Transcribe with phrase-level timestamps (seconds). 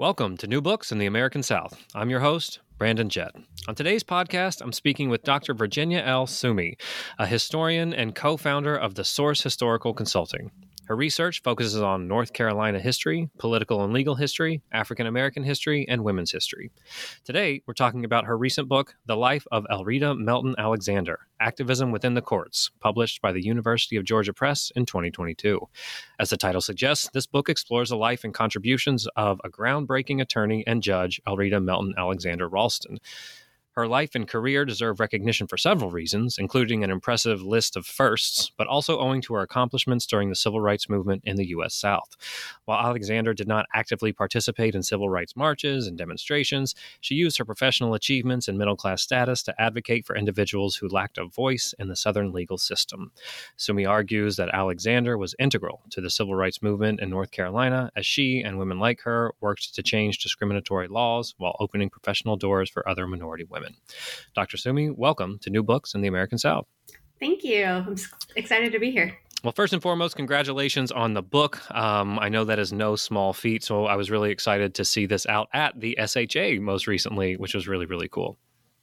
[0.00, 1.78] Welcome to New Books in the American South.
[1.94, 3.34] I'm your host, Brandon Jett.
[3.68, 5.52] On today's podcast, I'm speaking with Dr.
[5.52, 6.26] Virginia L.
[6.26, 6.78] Summey,
[7.18, 10.50] a historian and co founder of the Source Historical Consulting.
[10.90, 16.02] Her research focuses on North Carolina history, political and legal history, African American history, and
[16.02, 16.72] women's history.
[17.22, 22.14] Today, we're talking about her recent book, The Life of Elreta Melton Alexander Activism Within
[22.14, 25.60] the Courts, published by the University of Georgia Press in 2022.
[26.18, 30.64] As the title suggests, this book explores the life and contributions of a groundbreaking attorney
[30.66, 32.69] and judge, Elreta Melton Alexander Ralston.
[32.70, 33.00] Austin.
[33.80, 38.52] Her life and career deserve recognition for several reasons, including an impressive list of firsts,
[38.58, 41.72] but also owing to her accomplishments during the civil rights movement in the U.S.
[41.74, 42.14] South.
[42.66, 47.44] While Alexander did not actively participate in civil rights marches and demonstrations, she used her
[47.46, 51.88] professional achievements and middle class status to advocate for individuals who lacked a voice in
[51.88, 53.12] the Southern legal system.
[53.56, 58.04] Summey argues that Alexander was integral to the civil rights movement in North Carolina as
[58.04, 62.86] she and women like her worked to change discriminatory laws while opening professional doors for
[62.86, 63.69] other minority women
[64.34, 64.56] Dr.
[64.56, 66.66] Summey, welcome to New Books in the American South.
[67.18, 67.64] Thank you.
[67.64, 67.96] I'm
[68.36, 69.16] excited to be here.
[69.42, 71.62] Well, first and foremost, congratulations on the book.
[71.74, 75.06] Um, I know that is no small feat, so I was really excited to see
[75.06, 78.36] this out at the SHA most recently, which was really, really cool.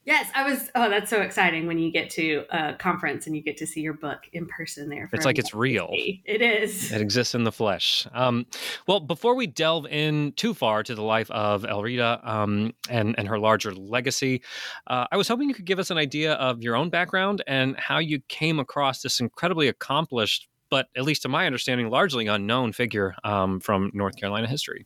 [0.07, 0.72] Yes, I was.
[0.73, 3.81] Oh, that's so exciting when you get to a conference and you get to see
[3.81, 5.09] your book in person there.
[5.12, 5.90] It's like it's real.
[5.91, 6.94] It is.
[6.94, 8.07] It exists in the flesh.
[8.13, 8.45] Um,
[8.88, 13.28] well, before we delve in too far to the life of Elreta um, and and
[13.28, 14.41] her larger legacy,
[14.88, 17.78] uh, I was hoping you could give us an idea of your own background and
[17.78, 22.72] how you came across this incredibly accomplished, but at least to my understanding, largely unknown
[22.72, 24.85] figure um, from North Carolina history.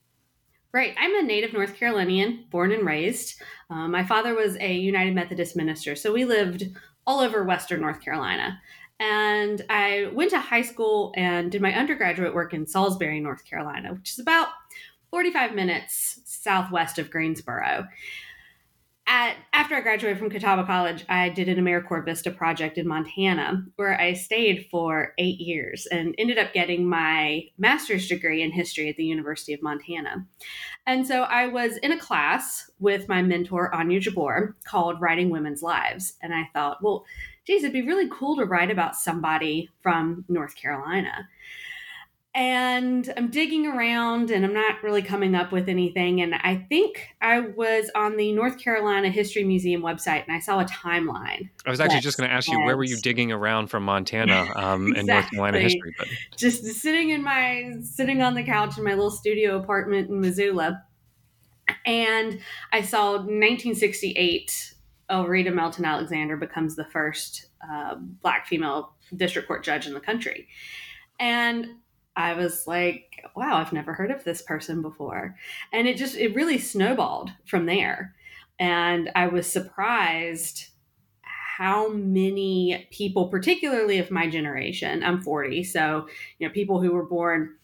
[0.73, 0.95] Right.
[0.97, 3.41] I'm a native North Carolinian, born and raised.
[3.69, 6.69] Um, my father was a United Methodist minister, so we lived
[7.05, 8.61] all over Western North Carolina.
[8.99, 13.93] And I went to high school and did my undergraduate work in Salisbury, North Carolina,
[13.93, 14.49] which is about
[15.09, 17.87] 45 minutes southwest of Greensboro
[19.07, 23.65] at after I graduated from Catawba College, I did an AmeriCorps Vista project in Montana
[23.75, 28.89] where I stayed for eight years and ended up getting my master's degree in history
[28.89, 30.25] at the University of Montana.
[30.85, 35.61] And so I was in a class with my mentor, Anya Jabour, called Writing Women's
[35.61, 36.13] Lives.
[36.21, 37.05] And I thought, well,
[37.45, 41.27] geez, it'd be really cool to write about somebody from North Carolina
[42.33, 46.21] and I'm digging around and I'm not really coming up with anything.
[46.21, 50.61] And I think I was on the North Carolina History Museum website and I saw
[50.61, 51.49] a timeline.
[51.65, 54.45] I was actually just going to ask you, where were you digging around from Montana
[54.55, 54.99] um, exactly.
[54.99, 55.93] in North Carolina history?
[55.97, 56.07] But...
[56.37, 60.85] Just sitting in my, sitting on the couch in my little studio apartment in Missoula.
[61.85, 62.39] And
[62.71, 64.75] I saw 1968,
[65.09, 70.47] Elreta Melton Alexander becomes the first uh, Black female district court judge in the country.
[71.19, 71.67] And
[72.15, 75.35] I was like, wow, I've never heard of this person before.
[75.71, 78.15] And it just, it really snowballed from there.
[78.59, 80.67] And I was surprised
[81.57, 86.07] how many people, particularly of my generation, I'm 40, so,
[86.39, 87.55] you know, people who were born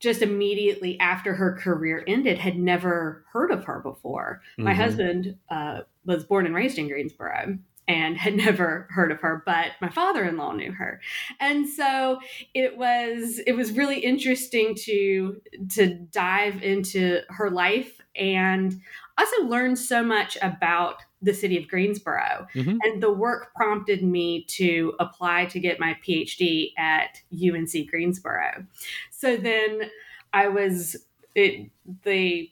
[0.00, 4.42] just immediately after her career ended had never heard of her before.
[4.52, 4.64] Mm-hmm.
[4.64, 7.58] My husband uh, was born and raised in Greensboro.
[7.86, 11.00] And had never heard of her but my father-in-law knew her
[11.40, 12.18] and so
[12.54, 15.40] it was it was really interesting to
[15.70, 18.80] to dive into her life and
[19.18, 22.46] also learn so much about the city of Greensboro.
[22.54, 22.78] Mm-hmm.
[22.82, 28.66] And the work prompted me to apply to get my PhD at UNC Greensboro.
[29.10, 29.90] So then
[30.32, 30.96] I was,
[31.34, 31.70] it,
[32.04, 32.50] the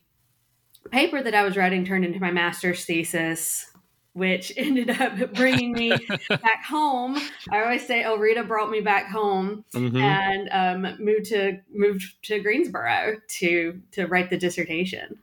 [0.91, 3.67] paper that I was writing turned into my master's thesis.
[4.15, 5.97] Which ended up bringing me
[6.29, 7.19] back home.
[7.51, 9.97] I always say Elreta brought me back home, mm-hmm.
[9.97, 15.19] and um, moved to moved to Greensboro to to write the dissertation.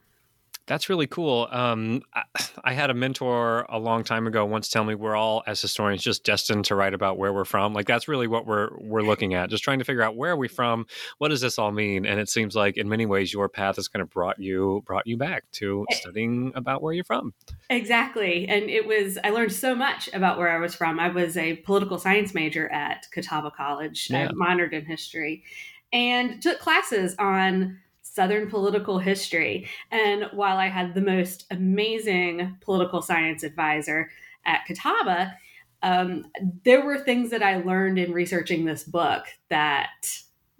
[0.69, 1.47] That's really cool.
[1.51, 2.23] Um, I,
[2.63, 6.03] I, had a mentor a long time ago once tell me we're all as historians
[6.03, 7.73] just destined to write about where we're from.
[7.73, 10.37] Like that's really what we're we're looking at, just trying to figure out where are
[10.37, 10.85] we from,
[11.17, 12.05] what does this all mean?
[12.05, 15.07] And it seems like in many ways your path has kind of brought you brought
[15.07, 17.33] you back to eh studying about where you're from.
[17.71, 20.99] Exactly, and it was I learned so much about where I was from.
[20.99, 24.07] I was a political science major at Catawba College.
[24.11, 24.29] Yeah.
[24.29, 25.43] I minored in history,
[25.91, 27.79] and took classes on
[28.19, 29.65] Southern political history.
[29.91, 34.09] And while I had the most amazing political science advisor
[34.45, 35.37] at Catawba,
[35.83, 36.25] um,
[36.65, 40.05] there were things that I learned in researching this book that,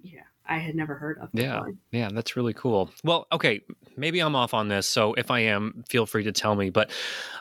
[0.00, 1.30] yeah, I had never heard of.
[1.32, 1.74] Before.
[1.92, 2.90] Yeah, yeah, that's really cool.
[3.04, 3.60] Well, okay,
[3.94, 4.86] maybe I'm off on this.
[4.86, 6.70] So if I am, feel free to tell me.
[6.70, 6.90] But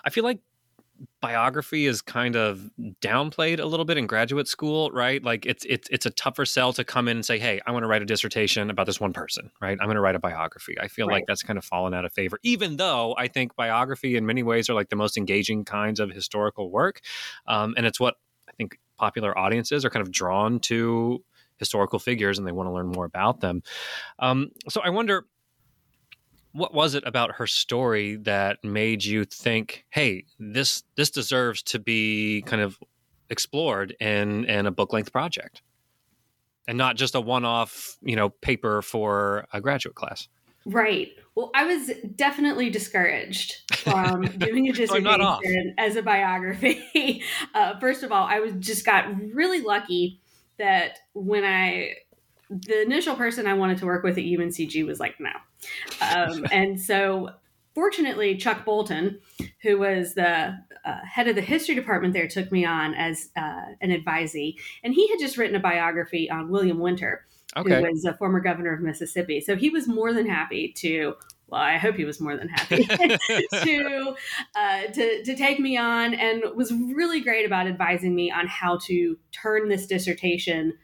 [0.04, 0.40] I feel like
[1.22, 2.70] biography is kind of
[3.02, 5.24] downplayed a little bit in graduate school, right?
[5.24, 7.84] Like it's it's it's a tougher sell to come in and say, "Hey, I want
[7.84, 9.78] to write a dissertation about this one person," right?
[9.80, 10.76] I'm going to write a biography.
[10.80, 11.16] I feel right.
[11.16, 14.44] like that's kind of fallen out of favor, even though I think biography in many
[14.44, 17.02] ways are like the most engaging kinds of historical work,
[17.48, 18.16] um, and it's what
[18.48, 21.24] I think popular audiences are kind of drawn to
[21.58, 23.62] historical figures and they want to learn more about them.
[24.18, 25.26] Um, so I wonder
[26.52, 31.80] what was it about her story that made you think, "Hey, this this deserves to
[31.80, 32.78] be kind of
[33.30, 35.62] explored in in a book length project,
[36.68, 40.28] and not just a one off, you know, paper for a graduate class."
[40.66, 41.10] Right.
[41.36, 47.24] Well, I was definitely discouraged from doing a dissertation as a biography.
[47.56, 50.22] Uh, first of all, I was just got really lucky
[50.58, 51.96] that when I
[52.50, 55.32] the initial person I wanted to work with at UNCG was like, no.
[56.02, 57.30] Um, and so,
[57.76, 59.20] fortunately, Chuck Bolton,
[59.62, 63.66] who was the uh, head of the history department there, took me on as uh,
[63.82, 64.56] an advisee.
[64.84, 67.26] And he had just written a biography on William Winter,
[67.56, 67.76] okay.
[67.76, 69.42] who was a former governor of Mississippi.
[69.42, 71.16] So he was more than happy to
[71.52, 72.84] well, I hope he was more than happy
[73.64, 74.16] to,
[74.56, 78.78] uh, to to take me on, and was really great about advising me on how
[78.86, 80.78] to turn this dissertation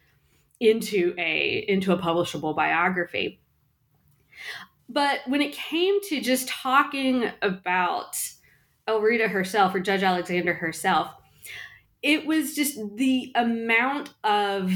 [0.70, 3.40] into a into a publishable biography.
[4.88, 8.16] But when it came to just talking about
[8.88, 11.12] Elreta herself or Judge Alexander herself,
[12.04, 14.72] it was just the amount of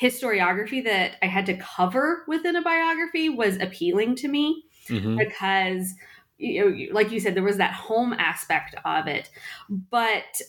[0.00, 5.18] historiography that I had to cover within a biography was appealing to me mm-hmm.
[5.18, 5.94] because
[6.38, 9.30] you know, like you said, there was that home aspect of it.
[9.68, 10.40] But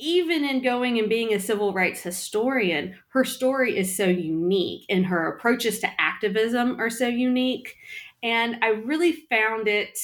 [0.00, 5.06] even in going and being a civil rights historian, her story is so unique and
[5.06, 7.76] her approaches to activism are so unique.
[8.22, 9.98] And I really found it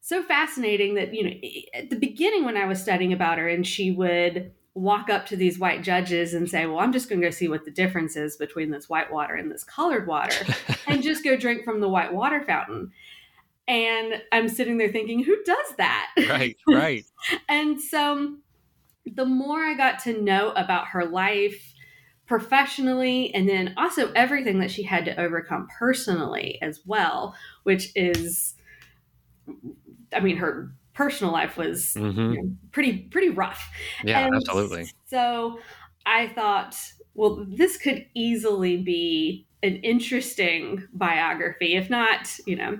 [0.00, 1.34] so fascinating that, you know,
[1.72, 5.36] at the beginning when I was studying about her and she would walk up to
[5.36, 8.16] these white judges and say, Well, I'm just going to go see what the difference
[8.16, 10.44] is between this white water and this colored water
[10.86, 12.92] and just go drink from the white water fountain.
[13.66, 16.12] And I'm sitting there thinking, Who does that?
[16.28, 17.04] Right, right.
[17.48, 18.36] and so
[19.06, 21.74] the more I got to know about her life
[22.26, 27.34] professionally and then also everything that she had to overcome personally as well,
[27.64, 28.54] which is,
[30.12, 32.32] I mean, her personal life was mm-hmm.
[32.32, 33.68] you know, pretty pretty rough.
[34.04, 34.90] Yeah, and absolutely.
[35.06, 35.58] So
[36.06, 36.76] I thought,
[37.14, 42.78] well, this could easily be an interesting biography, if not, you know,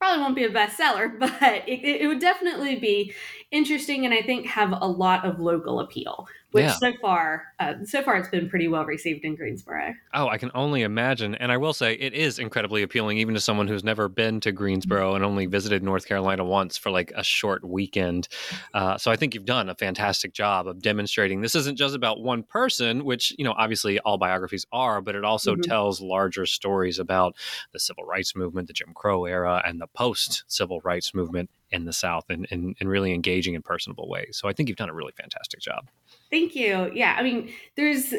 [0.00, 3.12] probably won't be a bestseller, but it, it would definitely be
[3.50, 6.72] interesting and I think have a lot of local appeal which yeah.
[6.72, 9.94] so far uh, so far it's been pretty well received in Greensboro.
[10.14, 13.40] Oh, I can only imagine, and I will say it is incredibly appealing, even to
[13.40, 17.22] someone who's never been to Greensboro and only visited North Carolina once for like a
[17.22, 18.28] short weekend.
[18.74, 22.20] Uh, so I think you've done a fantastic job of demonstrating this isn't just about
[22.20, 25.62] one person, which you know obviously all biographies are, but it also mm-hmm.
[25.62, 27.36] tells larger stories about
[27.72, 31.84] the civil rights movement, the Jim Crow era, and the post civil rights movement in
[31.84, 34.38] the South, and in, in really engaging in personable ways.
[34.40, 35.88] So I think you've done a really fantastic job.
[36.30, 36.90] Thank you.
[36.94, 38.12] Yeah, I mean, there's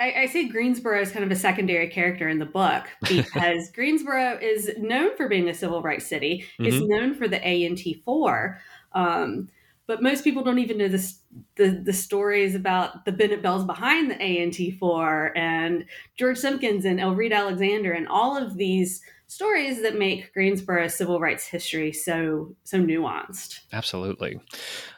[0.00, 4.38] I, I, say Greensboro is kind of a secondary character in the book because Greensboro
[4.40, 6.46] is known for being a civil rights city.
[6.58, 6.64] Mm-hmm.
[6.64, 8.58] It's known for the A&T four,
[8.92, 9.48] um,
[9.86, 11.20] but most people don't even know this,
[11.56, 15.84] the the stories about the Bennett Belles behind the A&T four and
[16.16, 21.46] George Simkins and Elreta Alexander and all of these stories that make Greensboro's civil rights
[21.46, 23.60] history so so nuanced.
[23.72, 24.40] Absolutely.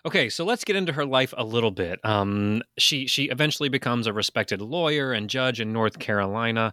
[0.07, 2.01] Okay, so let's get into her life a little bit.
[2.05, 6.73] Um, she she eventually becomes a respected lawyer and judge in North Carolina,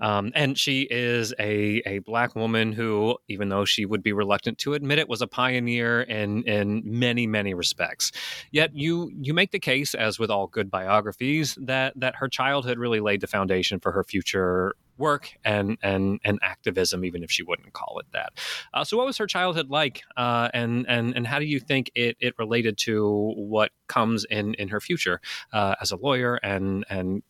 [0.00, 4.58] um, and she is a a black woman who, even though she would be reluctant
[4.58, 8.12] to admit it, was a pioneer in in many many respects.
[8.50, 12.78] Yet you you make the case, as with all good biographies, that that her childhood
[12.78, 17.42] really laid the foundation for her future work and and and activism, even if she
[17.42, 18.32] wouldn't call it that.
[18.74, 21.90] Uh, so, what was her childhood like, uh, and and and how do you think
[21.94, 25.20] it it related to what comes in in her future
[25.52, 27.22] uh, as a lawyer and and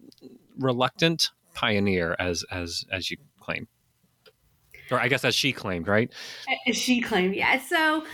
[0.58, 3.68] reluctant pioneer, as as as you claim,
[4.90, 6.12] or I guess as she claimed, right?
[6.72, 7.60] She claimed, yeah.
[7.60, 8.04] So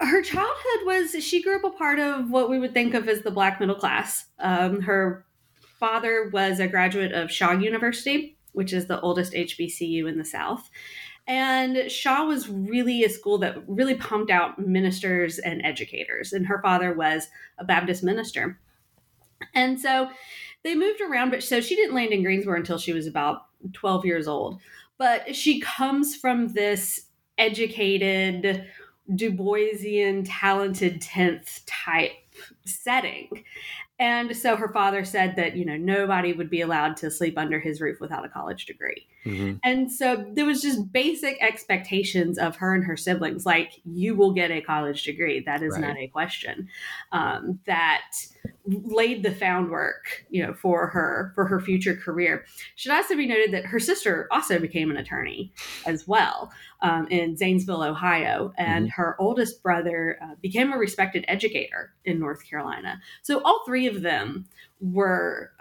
[0.00, 3.22] her childhood was she grew up a part of what we would think of as
[3.22, 4.26] the black middle class.
[4.38, 5.24] Um, her
[5.78, 10.68] father was a graduate of Shaw University, which is the oldest HBCU in the South.
[11.28, 16.32] And Shaw was really a school that really pumped out ministers and educators.
[16.32, 18.58] And her father was a Baptist minister.
[19.54, 20.10] And so
[20.64, 23.42] they moved around, but so she didn't land in Greensboro until she was about
[23.74, 24.60] 12 years old.
[24.98, 27.06] But she comes from this
[27.38, 28.66] educated,
[29.14, 32.10] Du Boisian, talented 10th type
[32.66, 33.44] setting.
[33.98, 37.58] And so her father said that, you know, nobody would be allowed to sleep under
[37.58, 39.06] his roof without a college degree.
[39.28, 39.56] Mm-hmm.
[39.62, 44.32] And so there was just basic expectations of her and her siblings, like, you will
[44.32, 45.40] get a college degree.
[45.40, 45.82] That is right.
[45.82, 46.68] not a question.
[47.12, 48.12] Um, that
[48.66, 52.44] laid the foundwork, you know, for her for her future career.
[52.76, 55.52] Should also be noted that her sister also became an attorney
[55.86, 56.50] as well
[56.82, 59.00] um, in Zanesville, Ohio, and mm-hmm.
[59.00, 63.00] her oldest brother uh, became a respected educator in North Carolina.
[63.22, 64.46] So all three of them
[64.80, 65.52] were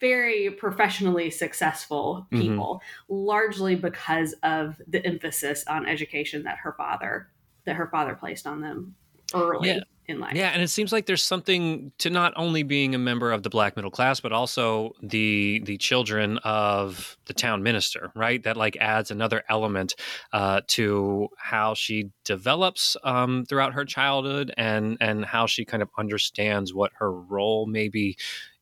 [0.00, 2.40] very professionally successful mm-hmm.
[2.40, 3.14] people, mm-hmm.
[3.14, 7.28] largely because of the emphasis on education that her father
[7.64, 8.94] that her father placed on them
[9.34, 9.68] early.
[9.68, 10.34] Yeah in life.
[10.34, 13.50] Yeah, and it seems like there's something to not only being a member of the
[13.50, 18.42] black middle class, but also the the children of the town minister, right?
[18.42, 19.94] That like adds another element
[20.32, 25.90] uh, to how she develops um, throughout her childhood and and how she kind of
[25.98, 28.16] understands what her role maybe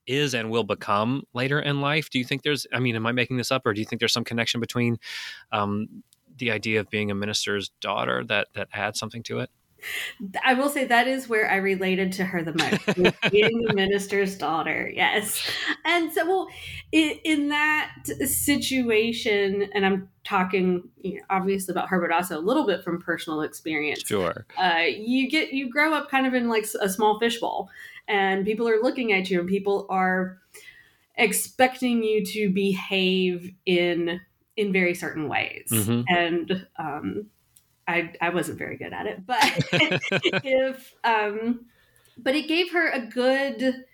[0.06, 2.10] is and will become later in life.
[2.10, 2.66] Do you think there's?
[2.72, 4.98] I mean, am I making this up, or do you think there's some connection between
[5.52, 6.02] um,
[6.38, 9.50] the idea of being a minister's daughter that that adds something to it?
[10.44, 14.36] I will say that is where I related to her the most, being the minister's
[14.36, 14.90] daughter.
[14.92, 15.48] Yes,
[15.84, 16.48] and so well,
[16.92, 17.92] in, in that
[18.24, 23.00] situation, and I'm talking you know, obviously about her, but also a little bit from
[23.00, 24.02] personal experience.
[24.04, 27.68] Sure, uh, you get you grow up kind of in like a small fishbowl,
[28.08, 30.38] and people are looking at you, and people are
[31.16, 34.20] expecting you to behave in
[34.56, 36.02] in very certain ways, mm-hmm.
[36.08, 37.26] and um,
[37.86, 39.38] I, I wasn't very good at it, but
[39.72, 41.66] if um,
[42.18, 43.84] but it gave her a good,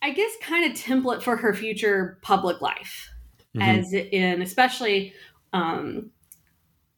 [0.00, 3.10] I guess, kind of template for her future public life,
[3.54, 3.62] mm-hmm.
[3.62, 5.12] as in especially
[5.52, 6.10] um,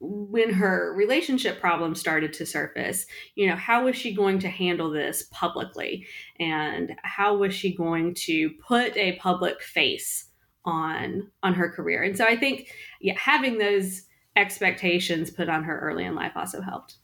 [0.06, 3.06] when her relationship problems started to surface.
[3.34, 6.06] You know, how was she going to handle this publicly,
[6.38, 10.28] and how was she going to put a public face
[10.64, 12.02] on on her career?
[12.02, 14.02] And so I think, yeah, having those
[14.36, 16.96] expectations put on her early in life also helped.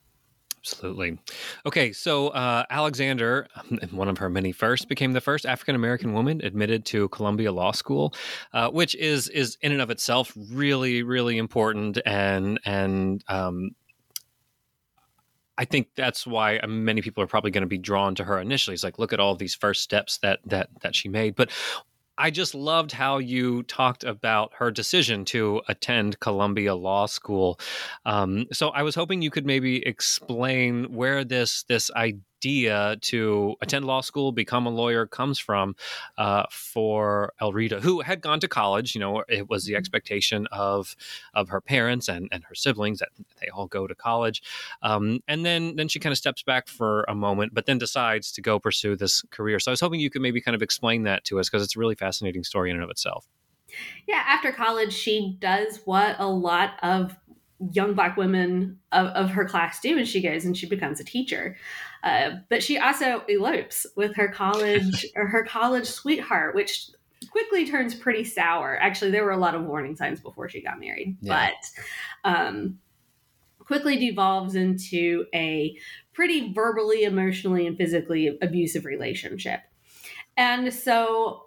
[0.62, 1.19] Absolutely.
[1.64, 3.47] Okay, so uh, Alexander,
[3.93, 7.73] one of her many firsts, became the first African American woman admitted to Columbia Law
[7.73, 8.12] School,
[8.52, 13.71] uh, which is is in and of itself really really important and and um,
[15.61, 18.73] I think that's why many people are probably going to be drawn to her initially.
[18.73, 21.37] It's like, look at all these first steps that that that she made.
[21.37, 21.50] But
[22.21, 27.59] I just loved how you talked about her decision to attend Columbia Law School.
[28.05, 33.54] Um, so I was hoping you could maybe explain where this this idea idea to
[33.61, 35.76] attend law school, become a lawyer, comes from
[36.16, 38.94] uh, for Elreta, who had gone to college.
[38.94, 39.78] You know, it was the mm-hmm.
[39.78, 40.97] expectation of
[41.35, 44.42] of her parents and, and her siblings that they all go to college,
[44.82, 48.32] um, and then then she kind of steps back for a moment, but then decides
[48.32, 49.59] to go pursue this career.
[49.59, 51.76] So I was hoping you could maybe kind of explain that to us because it's
[51.76, 53.26] a really fascinating story in and of itself.
[54.09, 57.16] Yeah, after college, she does what a lot of
[57.73, 61.04] young black women of, of her class do and she goes and she becomes a
[61.04, 61.56] teacher
[62.02, 66.90] uh, but she also elopes with her college or her college sweetheart which
[67.30, 70.80] quickly turns pretty sour actually there were a lot of warning signs before she got
[70.80, 71.50] married yeah.
[72.25, 72.78] but um,
[73.71, 75.76] quickly devolves into a
[76.12, 79.61] pretty verbally, emotionally, and physically abusive relationship.
[80.37, 81.45] And so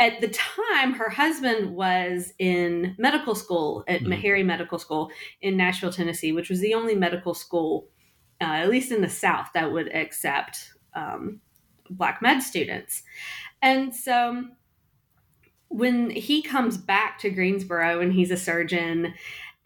[0.00, 4.12] at the time, her husband was in medical school at mm-hmm.
[4.12, 7.88] Meharry Medical School in Nashville, Tennessee, which was the only medical school,
[8.40, 11.40] uh, at least in the South, that would accept um,
[11.90, 13.02] Black med students.
[13.62, 14.44] And so
[15.68, 19.14] when he comes back to Greensboro and he's a surgeon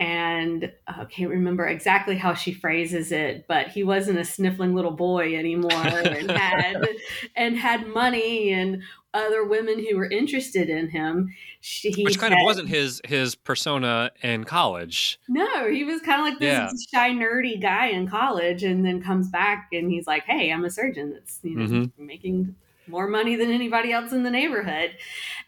[0.00, 4.74] and I uh, can't remember exactly how she phrases it, but he wasn't a sniffling
[4.74, 6.86] little boy anymore and had
[7.34, 8.82] and had money and
[9.18, 11.34] other women who were interested in him.
[11.60, 15.18] She, Which kind said, of wasn't his his persona in college.
[15.28, 17.00] No, he was kind of like this yeah.
[17.00, 20.70] shy, nerdy guy in college, and then comes back and he's like, "Hey, I'm a
[20.70, 22.06] surgeon that's you know mm-hmm.
[22.06, 22.54] making
[22.86, 24.92] more money than anybody else in the neighborhood,"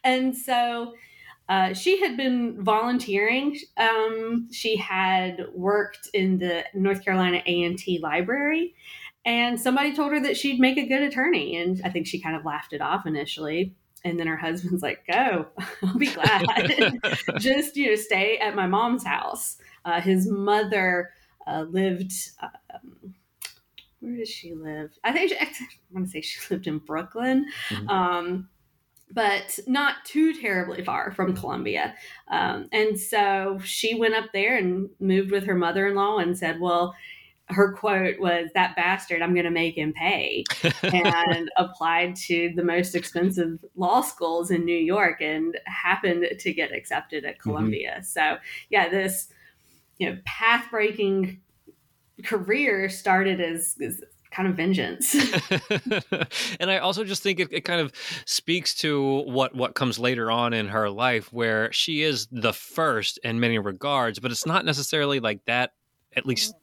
[0.04, 0.94] and so
[1.50, 3.58] uh, she had been volunteering.
[3.76, 8.72] Um, she had worked in the North Carolina A&T library,
[9.24, 11.56] and somebody told her that she'd make a good attorney.
[11.56, 13.74] And I think she kind of laughed it off initially.
[14.02, 15.46] And then her husband's like, "Go,
[15.82, 16.46] I'll be glad.
[17.38, 21.10] Just you know, stay at my mom's house." Uh, his mother
[21.46, 22.12] uh, lived.
[22.42, 23.14] Um,
[24.00, 24.98] where does she live?
[25.04, 25.46] I think she, I
[25.90, 27.46] want to say she lived in Brooklyn.
[27.68, 27.88] Mm-hmm.
[27.90, 28.48] Um,
[29.12, 31.94] but not too terribly far from Columbia.
[32.28, 36.38] Um, and so she went up there and moved with her mother in law and
[36.38, 36.94] said, Well,
[37.52, 40.44] her quote was, That bastard, I'm going to make him pay,
[40.82, 46.72] and applied to the most expensive law schools in New York and happened to get
[46.72, 47.50] accepted at mm-hmm.
[47.50, 47.92] Columbia.
[47.96, 48.04] Mm-hmm.
[48.04, 48.36] So,
[48.68, 49.28] yeah, this
[49.98, 51.40] you know path breaking
[52.24, 55.14] career started as, as kind of vengeance.
[56.60, 57.92] and I also just think it, it, kind of
[58.24, 63.18] speaks to what what comes later on in her life, where she is the first
[63.22, 65.72] in many regards, but it's not necessarily like that.
[66.16, 66.54] At least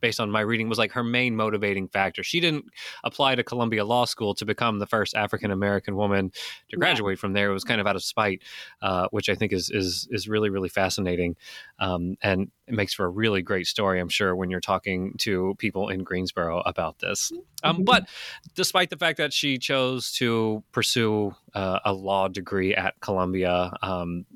[0.00, 2.22] based on my reading, was like her main motivating factor.
[2.22, 2.66] She didn't
[3.04, 6.32] apply to Columbia Law School to become the first African American woman
[6.70, 7.20] to graduate yeah.
[7.20, 7.50] from there.
[7.50, 8.42] It was kind of out of spite,
[8.82, 11.36] uh, which I think is is is really really fascinating,
[11.78, 14.00] um, and it makes for a really great story.
[14.00, 17.32] I'm sure when you're talking to people in Greensboro about this.
[17.62, 17.84] Um, mm-hmm.
[17.84, 18.08] but
[18.54, 24.26] despite the fact that she chose to pursue uh, a law degree at Columbia, um,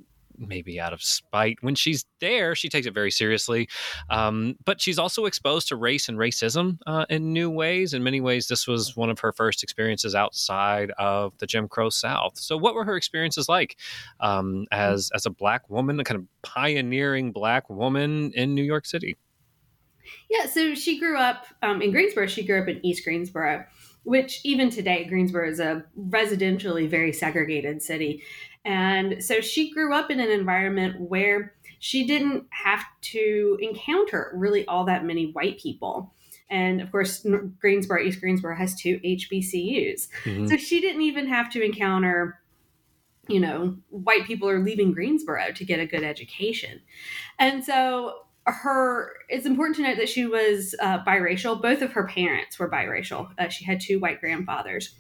[0.47, 1.59] maybe out of spite.
[1.61, 3.69] When she's there, she takes it very seriously.
[4.11, 7.95] Um, but she's also exposed to race and racism uh, in new ways.
[7.95, 11.91] In many ways, this was one of her first experiences outside of the Jim Crow
[11.91, 12.39] South.
[12.39, 13.77] So, what were her experiences like
[14.21, 18.87] um, as as a black woman, a kind of pioneering black woman in New York
[18.87, 19.17] City?
[20.29, 22.27] Yeah, so she grew up um, in Greensboro.
[22.27, 23.65] She grew up in East Greensboro,
[24.05, 28.23] which even today, Greensboro is a residentially very segregated city.
[28.65, 34.65] And so she grew up in an environment where she didn't have to encounter really
[34.67, 36.15] all that many white people.
[36.49, 37.27] And of course,
[37.61, 40.09] Greensboro, East Greensboro has two HBCUs.
[40.25, 40.47] Mm-hmm.
[40.47, 42.41] So she didn't even have to encounter,
[43.27, 46.81] you know, white people are leaving Greensboro to get a good education.
[47.39, 52.09] And so her it's important to note that she was uh, biracial both of her
[52.09, 54.97] parents were biracial uh, she had two white grandfathers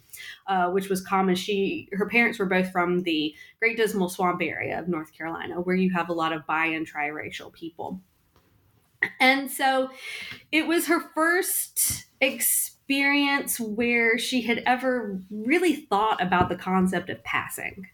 [0.46, 4.78] uh, which was common she her parents were both from the great dismal swamp area
[4.78, 8.00] of north carolina where you have a lot of bi and triracial people
[9.20, 9.90] and so
[10.52, 17.22] it was her first experience where she had ever really thought about the concept of
[17.24, 17.86] passing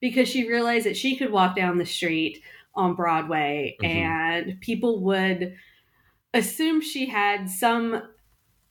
[0.00, 2.42] because she realized that she could walk down the street
[2.74, 3.90] on Broadway, mm-hmm.
[3.90, 5.54] and people would
[6.34, 8.02] assume she had some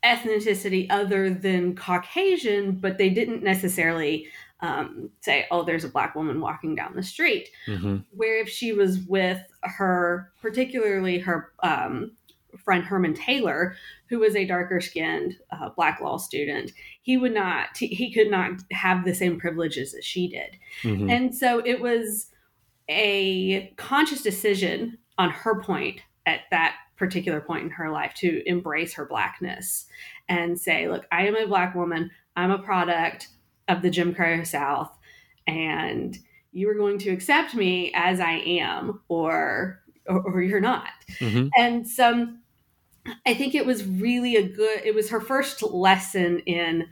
[0.03, 4.27] ethnicity other than Caucasian, but they didn't necessarily
[4.61, 7.49] um, say, oh, there's a black woman walking down the street.
[7.67, 7.97] Mm-hmm.
[8.11, 12.11] Where if she was with her, particularly her um,
[12.63, 13.75] friend Herman Taylor,
[14.07, 18.61] who was a darker skinned uh, black law student, he would not, he could not
[18.71, 20.57] have the same privileges that she did.
[20.83, 21.09] Mm-hmm.
[21.09, 22.27] And so it was
[22.89, 28.93] a conscious decision on her point at that particular point in her life to embrace
[28.93, 29.87] her blackness
[30.29, 32.11] and say, look, I am a black woman.
[32.37, 33.27] I'm a product
[33.67, 34.91] of the Jim Crow South,
[35.45, 36.17] and
[36.53, 40.87] you are going to accept me as I am, or or, or you're not.
[41.19, 41.47] Mm-hmm.
[41.57, 42.27] And so,
[43.25, 44.81] I think it was really a good.
[44.85, 46.87] It was her first lesson in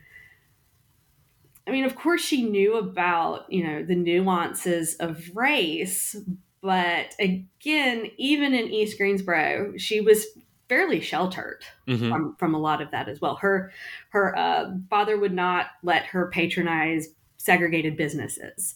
[1.69, 6.15] I mean, of course, she knew about, you know, the nuances of race,
[6.61, 10.25] but again, even in East Greensboro, she was
[10.67, 12.09] fairly sheltered mm-hmm.
[12.09, 13.35] from, from a lot of that as well.
[13.35, 13.71] Her
[14.09, 18.75] her uh, father would not let her patronize segregated businesses.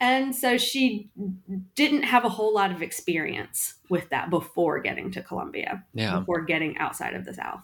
[0.00, 1.08] And so she
[1.74, 6.18] didn't have a whole lot of experience with that before getting to Columbia, yeah.
[6.18, 7.62] before getting outside of the South.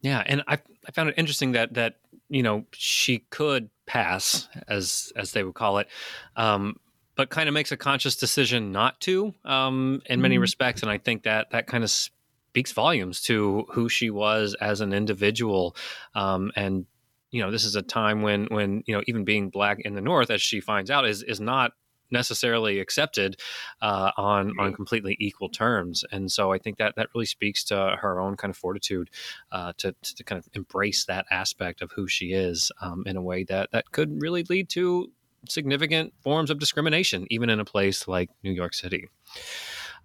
[0.00, 1.96] Yeah, and I I found it interesting that that
[2.28, 5.88] you know she could pass as as they would call it,
[6.36, 6.76] um,
[7.18, 10.42] but kind of makes a conscious decision not to um, in many mm-hmm.
[10.42, 14.80] respects, and I think that that kind of speaks volumes to who she was as
[14.80, 15.74] an individual,
[16.14, 16.86] um, and
[17.32, 20.00] you know this is a time when when you know even being black in the
[20.00, 21.72] North, as she finds out, is is not
[22.12, 23.40] necessarily accepted
[23.82, 26.04] uh, on on completely equal terms.
[26.12, 29.10] And so I think that that really speaks to her own kind of fortitude
[29.50, 33.22] uh, to to kind of embrace that aspect of who she is um, in a
[33.22, 35.10] way that that could really lead to
[35.48, 39.08] significant forms of discrimination, even in a place like New York City.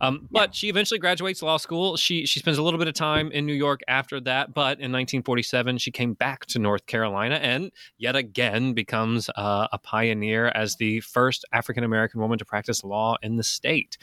[0.02, 0.54] Um, but yeah.
[0.54, 1.96] she eventually graduates law school.
[1.98, 4.54] She she spends a little bit of time in New York after that.
[4.54, 9.78] But in 1947, she came back to North Carolina and yet again becomes uh, a
[9.78, 13.98] pioneer as the first African American woman to practice law in the state.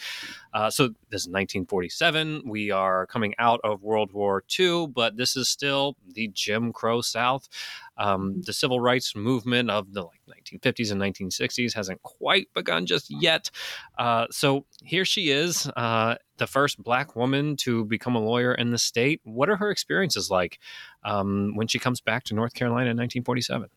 [0.55, 2.43] Uh, so this is 1947.
[2.47, 7.01] We are coming out of World War II, but this is still the Jim Crow
[7.01, 7.49] South.
[8.01, 13.11] Um, the civil rights movement of the like 1950s and 1960s hasn't quite begun just
[13.11, 13.51] yet.
[13.99, 18.71] Uh, so here she is, uh, the first black woman to become a lawyer in
[18.71, 19.21] the state.
[19.25, 20.59] What are her experiences like
[21.05, 23.69] um, when she comes back to North Carolina in 1947?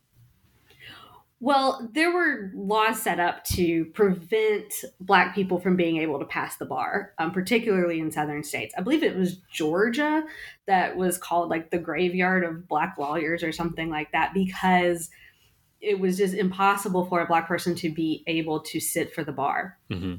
[1.43, 6.55] Well, there were laws set up to prevent Black people from being able to pass
[6.55, 8.73] the bar, um, particularly in southern states.
[8.77, 10.23] I believe it was Georgia
[10.67, 15.09] that was called like the graveyard of Black lawyers or something like that because
[15.81, 19.33] it was just impossible for a Black person to be able to sit for the
[19.33, 19.77] bar.
[19.91, 20.15] Mm-hmm.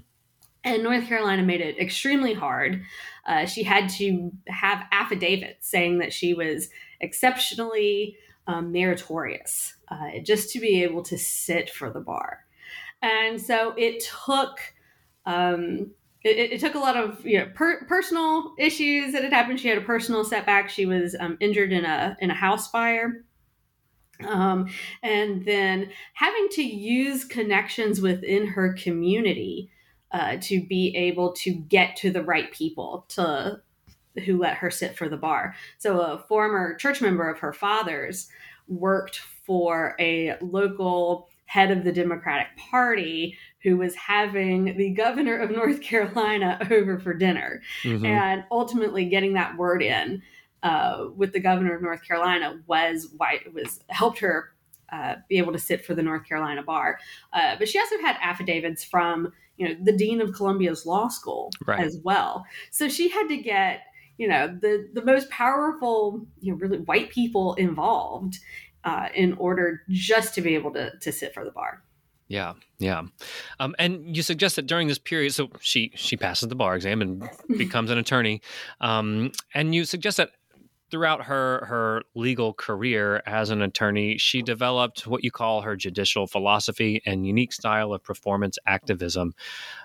[0.63, 2.83] And North Carolina made it extremely hard.
[3.25, 6.69] Uh, she had to have affidavits saying that she was
[7.01, 12.41] exceptionally um, meritorious uh, just to be able to sit for the bar.
[13.03, 14.59] And so it took.
[15.27, 19.61] Um, it, it, took a lot of you know per, personal issues that had happened.
[19.61, 20.71] She had a personal setback.
[20.71, 23.25] She was um, injured in a in a house fire,
[24.27, 24.69] um,
[25.03, 29.71] and then having to use connections within her community
[30.13, 33.61] uh, to be able to get to the right people to
[34.25, 35.55] who let her sit for the bar.
[35.79, 38.29] So a former church member of her father's
[38.69, 45.51] worked for a local head of the Democratic Party who was having the governor of
[45.51, 48.05] North Carolina over for dinner mm-hmm.
[48.05, 50.23] and ultimately getting that word in
[50.63, 54.55] uh, with the governor of North Carolina was why it was helped her
[54.91, 56.99] uh, be able to sit for the North Carolina bar.
[57.33, 61.51] Uh, but she also had affidavits from you know the dean of Columbia's law school
[61.67, 61.81] right.
[61.81, 62.45] as well.
[62.71, 63.83] So she had to get
[64.19, 68.39] you know the the most powerful you know really white people involved
[68.85, 71.83] uh, in order just to be able to to sit for the bar.
[72.29, 73.03] Yeah yeah.
[73.61, 77.03] Um, and you suggest that during this period so she she passes the bar exam
[77.03, 78.41] and becomes an attorney.
[78.81, 80.31] Um, and you suggest that
[80.91, 86.27] throughout her her legal career as an attorney, she developed what you call her judicial
[86.27, 89.35] philosophy and unique style of performance activism.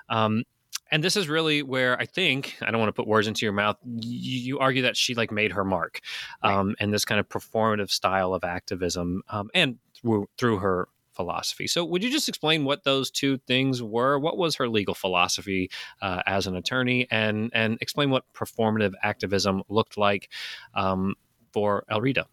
[0.10, 0.44] Um,
[0.92, 3.54] and this is really where I think I don't want to put words into your
[3.54, 3.78] mouth.
[3.84, 6.00] You, you argue that she like made her mark,
[6.42, 11.68] um, and this kind of performative style of activism, um, and through through her philosophy.
[11.68, 14.18] So, would you just explain what those two things were?
[14.18, 15.70] What was her legal philosophy
[16.02, 20.30] uh, as an attorney, and and explain what performative activism looked like
[20.74, 21.16] um,
[21.52, 22.26] for Elreta?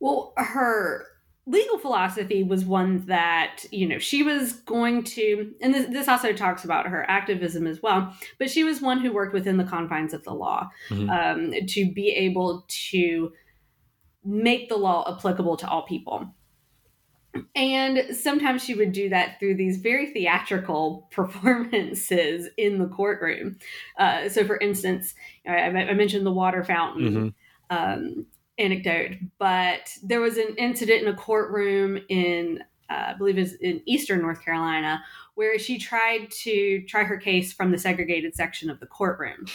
[0.00, 1.06] Well, her
[1.50, 6.32] legal philosophy was one that you know she was going to and this, this, also
[6.32, 10.14] talks about her activism as well but she was one who worked within the confines
[10.14, 11.10] of the law mm-hmm.
[11.10, 13.32] um, to be able to
[14.24, 16.32] make the law applicable to all people
[17.54, 23.56] and sometimes she would do that through these very theatrical performances in the courtroom.
[23.96, 25.14] Uh, so, for instance,
[25.46, 27.34] I, I, mentioned the water fountain.
[27.70, 27.76] Mm-hmm.
[27.76, 28.26] Um,
[28.60, 33.82] anecdote, but there was an incident in a courtroom in, uh, I believe, is in
[33.86, 35.02] Eastern North Carolina,
[35.34, 39.46] where she tried to try her case from the segregated section of the courtroom.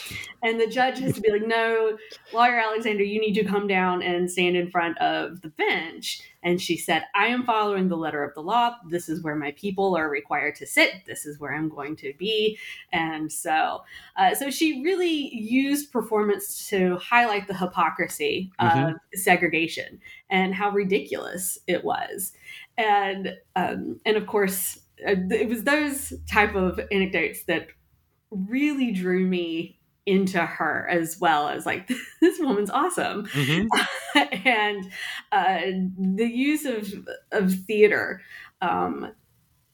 [0.41, 1.97] And the judge has to be like, no,
[2.33, 6.21] lawyer Alexander, you need to come down and stand in front of the bench.
[6.41, 8.75] And she said, I am following the letter of the law.
[8.89, 11.05] This is where my people are required to sit.
[11.05, 12.57] This is where I'm going to be.
[12.91, 13.83] And so,
[14.15, 18.89] uh, so she really used performance to highlight the hypocrisy mm-hmm.
[18.89, 22.33] of segregation and how ridiculous it was.
[22.77, 27.67] And, um, and of course, uh, it was those type of anecdotes that
[28.31, 31.87] really drew me into her as well as like
[32.21, 34.17] this woman's awesome mm-hmm.
[34.47, 34.91] and
[35.31, 35.61] uh,
[36.15, 36.93] the use of
[37.31, 38.21] of theater
[38.61, 39.11] um,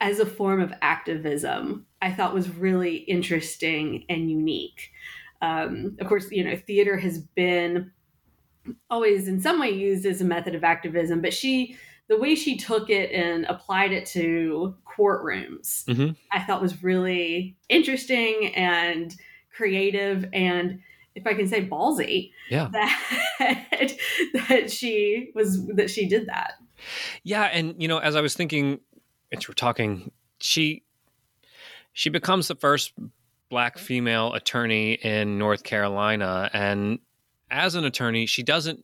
[0.02, 4.90] as a form of activism, I thought was really interesting and unique.
[5.44, 7.92] Um, of course, you know, theater has been
[8.90, 11.78] always in some way used as a method of activism, but she,
[12.12, 16.12] the way she took it and applied it to courtrooms, mm-hmm.
[16.30, 19.16] I thought was really interesting and
[19.50, 20.82] creative and
[21.16, 22.32] if I can say ballsy.
[22.50, 22.70] Yeah.
[23.40, 23.98] That
[24.50, 26.56] that she was that she did that.
[27.24, 28.80] Yeah, and you know, as I was thinking
[29.32, 30.84] as we're talking, she
[31.94, 32.94] she becomes the first
[33.50, 37.00] black female attorney in North Carolina and
[37.50, 38.82] as an attorney, she doesn't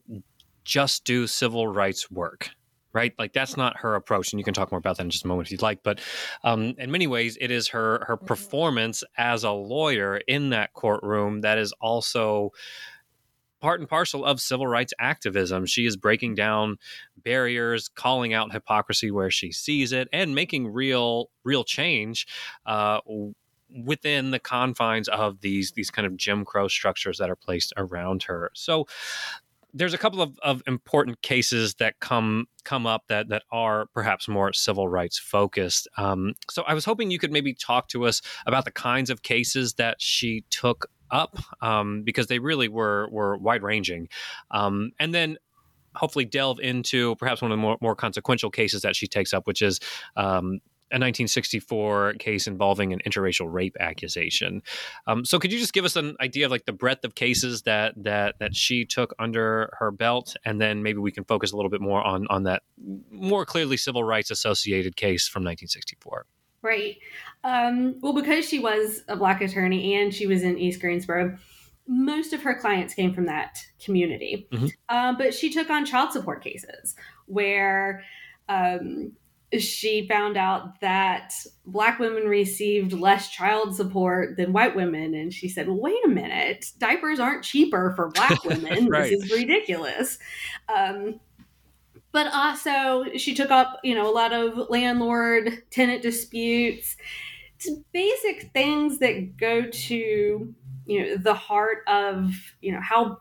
[0.64, 2.50] just do civil rights work
[2.98, 3.14] right?
[3.20, 5.28] Like that's not her approach, and you can talk more about that in just a
[5.28, 5.84] moment if you'd like.
[5.84, 6.00] But
[6.44, 11.42] um, in many ways, it is her her performance as a lawyer in that courtroom
[11.42, 12.54] that is also
[13.62, 15.68] part and parcel of civil rights activism.
[15.68, 16.78] She is breaking down
[17.24, 22.26] barriers, calling out hypocrisy where she sees it, and making real real change.
[22.66, 23.00] Uh,
[23.84, 28.24] within the confines of these these kind of Jim Crow structures that are placed around
[28.24, 28.50] her.
[28.56, 28.88] So
[29.78, 34.28] there's a couple of, of important cases that come come up that that are perhaps
[34.28, 35.88] more civil rights focused.
[35.98, 39.22] Um, so I was hoping you could maybe talk to us about the kinds of
[39.22, 44.10] cases that she took up um, because they really were were wide ranging,
[44.52, 45.38] um, and then
[45.96, 49.48] hopefully delve into perhaps one of the more, more consequential cases that she takes up,
[49.48, 49.80] which is
[50.16, 50.60] um,
[50.92, 54.62] a 1964 case involving an interracial rape accusation.
[55.06, 57.64] Um, so, could you just give us an idea of like the breadth of cases
[57.64, 61.56] that that that she took under her belt, and then maybe we can focus a
[61.56, 62.64] little bit more on on that
[63.12, 66.26] more clearly civil rights associated case from 1964.
[66.62, 66.98] Right.
[67.44, 71.38] Um, well, because she was a black attorney and she was in East Greensboro,
[71.88, 74.48] most of her clients came from that community.
[74.52, 74.68] Mm-hmm.
[74.90, 76.96] Uh, but she took on child support cases
[77.26, 78.04] where
[78.50, 79.14] um,
[79.58, 81.34] she found out that
[81.66, 85.14] black women received less child support than white women.
[85.14, 86.72] And she said well wait a minute.
[86.78, 88.88] Diapers aren't cheaper for black women.
[88.88, 89.10] Right.
[89.10, 90.20] this is ridiculous.
[90.74, 91.20] Um,
[92.12, 96.98] but also she took up you know a lot of landlord tenant disputes.
[97.56, 100.54] It's basic things that go to
[100.86, 103.20] you know the heart of you know how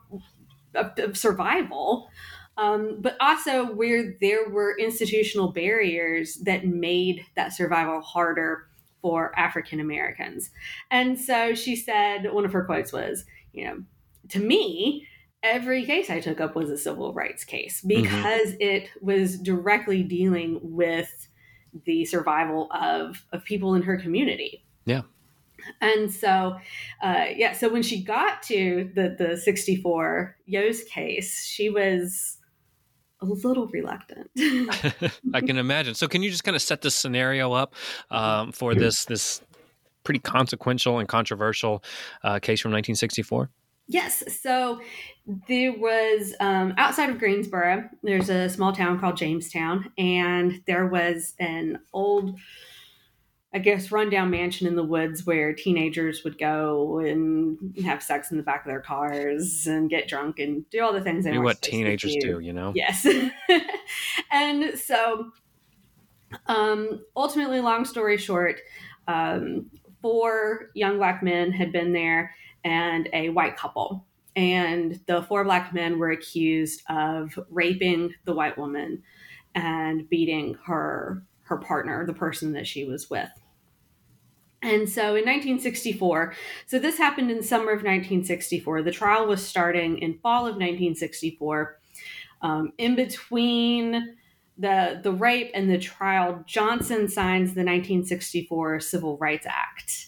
[0.75, 2.09] of, of survival
[2.57, 8.67] um, but also where there were institutional barriers that made that survival harder
[9.01, 10.49] for African Americans.
[10.89, 13.83] And so she said, one of her quotes was, you know,
[14.29, 15.07] to me,
[15.43, 18.01] every case I took up was a civil rights case mm-hmm.
[18.01, 18.61] because mm-hmm.
[18.61, 21.27] it was directly dealing with
[21.85, 24.65] the survival of, of people in her community.
[24.85, 25.01] Yeah.
[25.81, 26.57] And so,
[27.03, 32.36] uh, yeah, so when she got to the, the 64 Yo's case, she was
[33.21, 34.29] a little reluctant.
[35.33, 35.95] I can imagine.
[35.95, 37.73] So, can you just kind of set this scenario up
[38.11, 39.41] um, for this this
[40.03, 41.83] pretty consequential and controversial
[42.23, 43.49] uh, case from 1964?
[43.87, 44.23] Yes.
[44.41, 44.81] So
[45.47, 51.33] there was um, outside of Greensboro, there's a small town called Jamestown, and there was
[51.39, 52.37] an old
[53.57, 58.37] I guess, rundown mansion in the woods where teenagers would go and have sex in
[58.37, 61.41] the back of their cars and get drunk and do all the things they do
[61.41, 62.33] what teenagers do.
[62.33, 62.71] do, you know?
[62.75, 63.07] Yes.
[64.31, 65.31] and so,
[66.45, 68.59] um, ultimately, long story short,
[69.07, 69.71] um,
[70.03, 74.05] four young black men had been there and a white couple.
[74.35, 79.01] And the four black men were accused of raping the white woman
[79.55, 83.31] and beating her her partner, the person that she was with.
[84.61, 86.33] And so in 1964,
[86.65, 88.81] so this happened in summer of 1964.
[88.81, 91.79] The trial was starting in fall of 1964.
[92.41, 94.15] Um, in between
[94.57, 100.07] the the rape and the trial, Johnson signs the 1964 Civil Rights Act,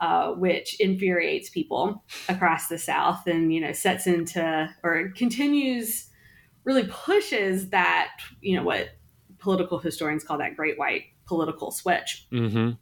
[0.00, 6.08] uh, which infuriates people across the South, and you know sets into or continues,
[6.64, 8.90] really pushes that you know what
[9.38, 12.26] political historians call that Great White political switch.
[12.32, 12.72] Mm-hmm.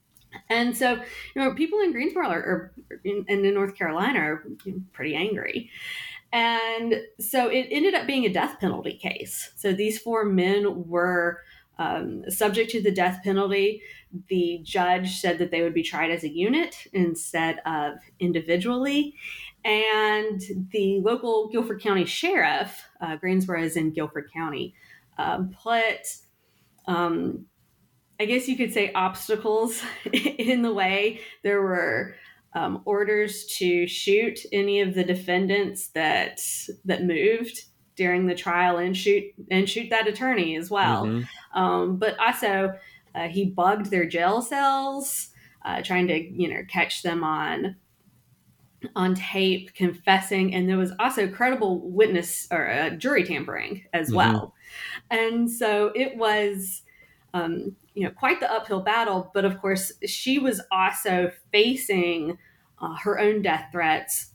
[0.48, 2.72] And so, you know, people in Greensboro are, are
[3.04, 4.44] in, and in North Carolina are
[4.92, 5.70] pretty angry.
[6.32, 9.52] And so it ended up being a death penalty case.
[9.56, 11.40] So these four men were
[11.78, 13.82] um, subject to the death penalty.
[14.28, 19.14] The judge said that they would be tried as a unit instead of individually.
[19.64, 24.74] And the local Guilford County sheriff, uh, Greensboro is in Guilford County,
[25.18, 26.06] um, put
[26.86, 27.46] um,
[28.18, 31.20] I guess you could say obstacles in the way.
[31.42, 32.14] There were
[32.54, 36.40] um, orders to shoot any of the defendants that
[36.84, 37.64] that moved
[37.96, 41.04] during the trial and shoot and shoot that attorney as well.
[41.04, 41.58] Mm-hmm.
[41.58, 42.74] Um, but also,
[43.16, 45.30] Uh, he bugged their jail cells,
[45.64, 47.76] uh, trying to you know catch them on
[48.94, 54.16] on tape confessing, and there was also credible witness or uh, jury tampering as mm-hmm.
[54.16, 54.54] well.
[55.10, 56.82] And so it was,
[57.32, 59.30] um, you know, quite the uphill battle.
[59.34, 62.38] But of course, she was also facing
[62.80, 64.32] uh, her own death threats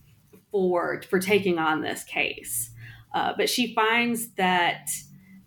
[0.52, 2.72] for for taking on this case.
[3.14, 4.90] Uh, but she finds that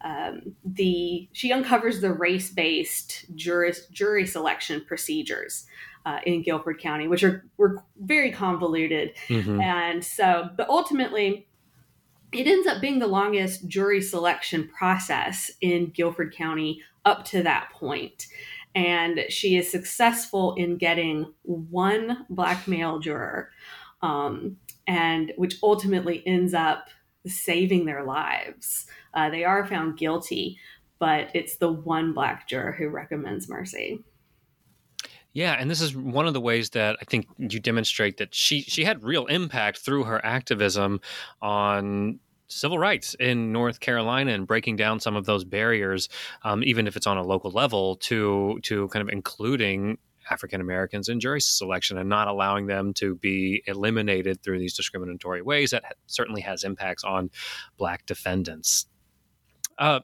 [0.02, 5.66] um, the she uncovers the race based jury jury selection procedures
[6.06, 9.60] uh, in Guilford County, which are were very convoluted, mm-hmm.
[9.60, 11.48] and so but ultimately.
[12.34, 17.70] It ends up being the longest jury selection process in Guilford County up to that
[17.72, 18.26] point.
[18.74, 23.50] And she is successful in getting one black male juror
[24.02, 26.88] um, and which ultimately ends up
[27.26, 28.86] saving their lives.
[29.14, 30.58] Uh, they are found guilty
[30.98, 34.02] but it's the one black juror who recommends mercy
[35.34, 38.62] yeah, and this is one of the ways that I think you demonstrate that she
[38.62, 41.00] she had real impact through her activism
[41.42, 46.08] on civil rights in North Carolina and breaking down some of those barriers,
[46.44, 49.98] um, even if it's on a local level, to to kind of including
[50.30, 55.42] African Americans in jury selection and not allowing them to be eliminated through these discriminatory
[55.42, 57.28] ways that certainly has impacts on
[57.76, 58.86] black defendants.
[59.78, 60.00] Uh,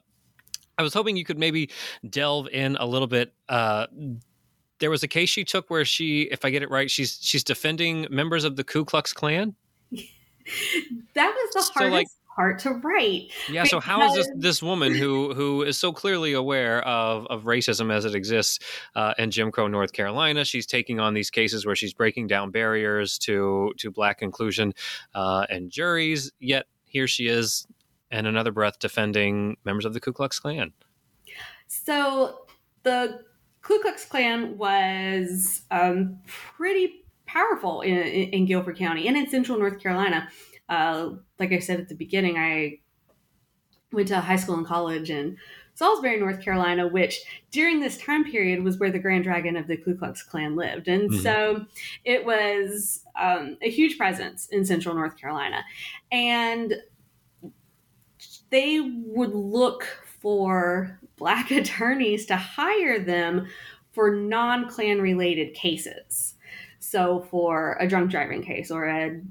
[0.77, 1.69] I was hoping you could maybe
[2.07, 3.33] delve in a little bit.
[3.47, 3.87] Uh,
[4.81, 7.43] there was a case she took where she, if I get it right, she's she's
[7.43, 9.55] defending members of the Ku Klux Klan.
[9.91, 13.31] that was the so hardest like, part to write.
[13.47, 13.63] Yeah.
[13.63, 17.93] So how is this this woman who who is so clearly aware of of racism
[17.93, 18.59] as it exists
[18.95, 20.43] uh, in Jim Crow North Carolina?
[20.43, 24.73] She's taking on these cases where she's breaking down barriers to to black inclusion
[25.13, 26.31] uh, and juries.
[26.39, 27.67] Yet here she is,
[28.09, 30.73] in another breath, defending members of the Ku Klux Klan.
[31.67, 32.47] So
[32.83, 33.21] the
[33.61, 39.79] Ku Klux Klan was um, pretty powerful in, in, Guilford County and in central North
[39.79, 40.27] Carolina.
[40.67, 42.79] Uh, like I said at the beginning, I
[43.91, 45.37] went to high school and college in
[45.75, 47.21] Salisbury, North Carolina, which
[47.51, 50.87] during this time period was where the Grand Dragon of the Ku Klux Klan lived.
[50.87, 51.21] And mm-hmm.
[51.21, 51.65] so
[52.03, 55.63] it was um, a huge presence in central North Carolina.
[56.11, 56.75] And
[58.49, 59.83] they would look
[60.21, 63.47] for black attorneys to hire them
[63.91, 66.33] for non Klan related cases.
[66.79, 69.21] So, for a drunk driving case or a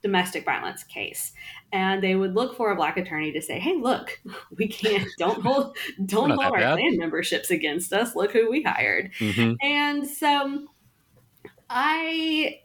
[0.00, 1.32] domestic violence case,
[1.72, 4.20] and they would look for a black attorney to say, "Hey, look,
[4.56, 6.78] we can't don't hold don't hold our bad.
[6.78, 8.14] Klan memberships against us.
[8.14, 9.54] Look who we hired." Mm-hmm.
[9.60, 10.68] And so,
[11.68, 12.60] I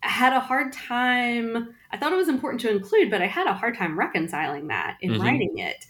[0.00, 1.74] had a hard time.
[1.90, 4.98] I thought it was important to include, but I had a hard time reconciling that
[5.00, 5.22] in mm-hmm.
[5.22, 5.86] writing it.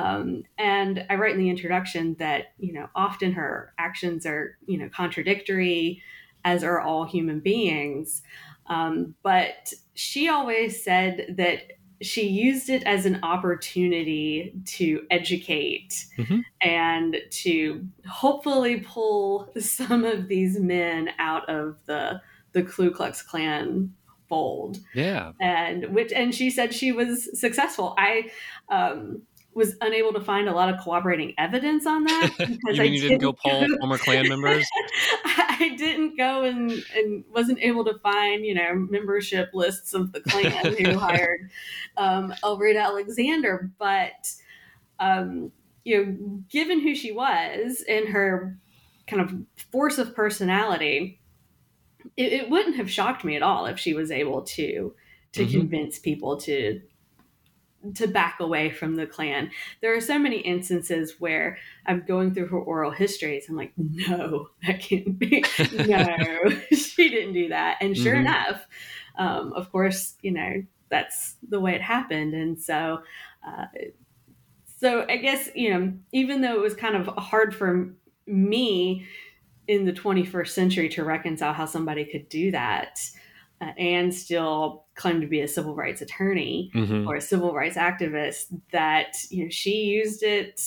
[0.00, 4.78] Um, and I write in the introduction that, you know, often her actions are, you
[4.78, 6.02] know, contradictory,
[6.44, 8.22] as are all human beings.
[8.66, 16.40] Um, but she always said that she used it as an opportunity to educate mm-hmm.
[16.62, 23.92] and to hopefully pull some of these men out of the the Ku Klux Klan
[24.28, 24.78] fold.
[24.94, 25.32] Yeah.
[25.40, 27.94] And which and she said she was successful.
[27.98, 28.30] I
[28.70, 29.22] um
[29.60, 33.00] was unable to find a lot of cooperating evidence on that because you I you
[33.00, 34.66] didn't, go poll former Klan members.
[35.24, 40.20] I didn't go and and wasn't able to find you know membership lists of the
[40.22, 41.50] Klan who hired
[41.96, 44.32] um, Alexander, but
[44.98, 45.52] um,
[45.84, 48.58] you know, given who she was and her
[49.06, 49.34] kind of
[49.70, 51.20] force of personality,
[52.16, 54.94] it, it wouldn't have shocked me at all if she was able to
[55.32, 55.58] to mm-hmm.
[55.58, 56.80] convince people to
[57.94, 59.50] to back away from the Klan.
[59.80, 63.46] There are so many instances where I'm going through her oral histories.
[63.48, 65.44] I'm like, no, that can't be.
[65.72, 66.06] no,
[66.70, 67.78] she didn't do that.
[67.80, 68.26] And sure mm-hmm.
[68.26, 68.66] enough,
[69.16, 72.34] um, of course, you know that's the way it happened.
[72.34, 73.00] And so,
[73.46, 73.66] uh,
[74.78, 77.90] so I guess you know, even though it was kind of hard for
[78.26, 79.06] me
[79.68, 83.00] in the 21st century to reconcile how somebody could do that
[83.60, 87.06] and still claim to be a civil rights attorney mm-hmm.
[87.06, 90.60] or a civil rights activist that you know she used it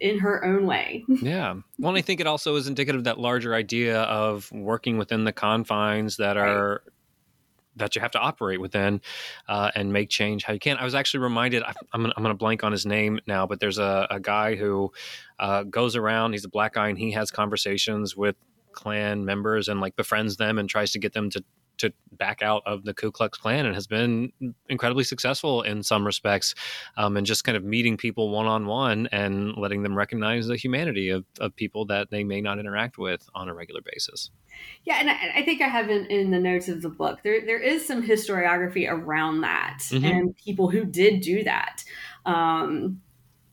[0.00, 1.04] in her own way.
[1.08, 1.54] yeah.
[1.78, 5.32] Well, I think it also is indicative of that larger idea of working within the
[5.32, 6.92] confines that are right.
[7.76, 9.00] that you have to operate within
[9.48, 10.76] uh, and make change how you can.
[10.76, 11.62] I was actually reminded.
[11.62, 14.56] I'm gonna, I'm going to blank on his name now, but there's a, a guy
[14.56, 14.92] who
[15.38, 16.32] uh, goes around.
[16.32, 18.36] He's a black guy, and he has conversations with
[18.72, 21.42] Klan members and like befriends them and tries to get them to
[21.78, 24.32] to back out of the Ku Klux Klan and has been
[24.68, 26.54] incredibly successful in some respects,
[26.96, 30.56] um, and just kind of meeting people one on one and letting them recognize the
[30.56, 34.30] humanity of, of people that they may not interact with on a regular basis.
[34.84, 37.44] Yeah, and I, I think I have in, in, the notes of the book there
[37.44, 40.04] there is some historiography around that mm-hmm.
[40.04, 41.84] and people who did do that.
[42.24, 43.00] Um,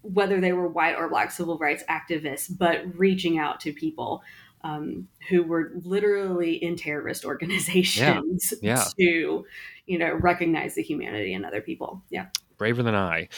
[0.03, 4.21] whether they were white or black civil rights activists, but reaching out to people
[4.63, 8.75] um, who were literally in terrorist organizations yeah.
[8.77, 8.85] Yeah.
[8.97, 9.45] to,
[9.85, 12.01] you know, recognize the humanity in other people.
[12.09, 12.27] Yeah
[12.57, 13.29] braver than I.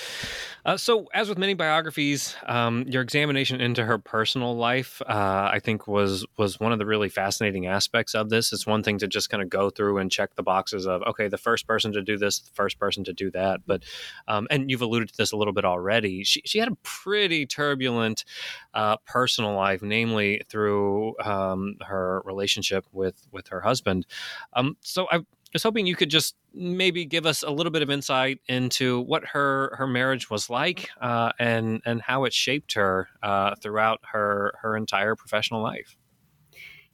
[0.65, 5.59] Uh, so, as with many biographies, um, your examination into her personal life, uh, I
[5.63, 8.51] think, was was one of the really fascinating aspects of this.
[8.51, 11.27] It's one thing to just kind of go through and check the boxes of okay,
[11.27, 13.61] the first person to do this, the first person to do that.
[13.67, 13.83] But,
[14.27, 16.23] um, and you've alluded to this a little bit already.
[16.23, 18.25] She she had a pretty turbulent
[18.73, 24.07] uh, personal life, namely through um, her relationship with with her husband.
[24.53, 25.19] Um, so I
[25.53, 29.25] was hoping you could just maybe give us a little bit of insight into what
[29.25, 34.53] her her marriage was like uh, and and how it shaped her uh, throughout her
[34.61, 35.97] her entire professional life.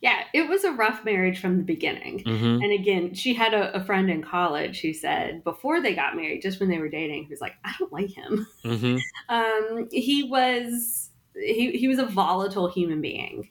[0.01, 2.23] Yeah, it was a rough marriage from the beginning.
[2.23, 2.63] Mm-hmm.
[2.63, 6.41] And again, she had a, a, friend in college who said before they got married,
[6.41, 8.97] just when they were dating, was like, "I don't like him." Mm-hmm.
[9.29, 13.49] um, he was he he was a volatile human being.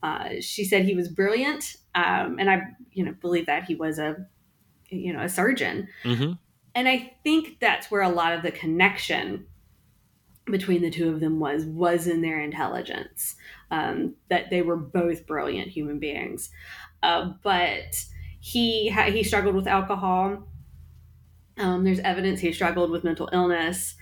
[0.00, 3.98] Uh, she said he was brilliant, um, and I you know believe that he was
[3.98, 4.24] a
[4.88, 5.88] you know a surgeon.
[6.04, 6.32] Mm-hmm.
[6.74, 9.46] and i think that's where a lot of the connection
[10.50, 13.36] between the two of them was was in their intelligence
[13.70, 16.50] um, that they were both brilliant human beings.
[17.02, 18.04] Uh, but
[18.40, 20.48] he ha- he struggled with alcohol.
[21.58, 23.96] Um, there's evidence he struggled with mental illness.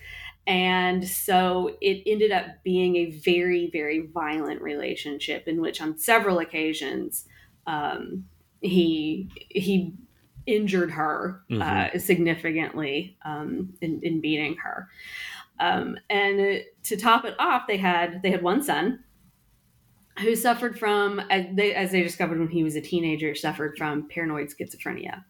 [0.47, 6.39] And so it ended up being a very very violent relationship in which on several
[6.39, 7.25] occasions
[7.67, 8.27] um,
[8.61, 9.93] he he
[10.47, 11.63] injured her mm-hmm.
[11.63, 14.89] uh, significantly um, in, in, beating her.
[15.59, 19.03] Um, and to top it off, they had they had one son
[20.21, 24.09] who suffered from, as they, as they discovered when he was a teenager, suffered from
[24.09, 25.25] paranoid schizophrenia.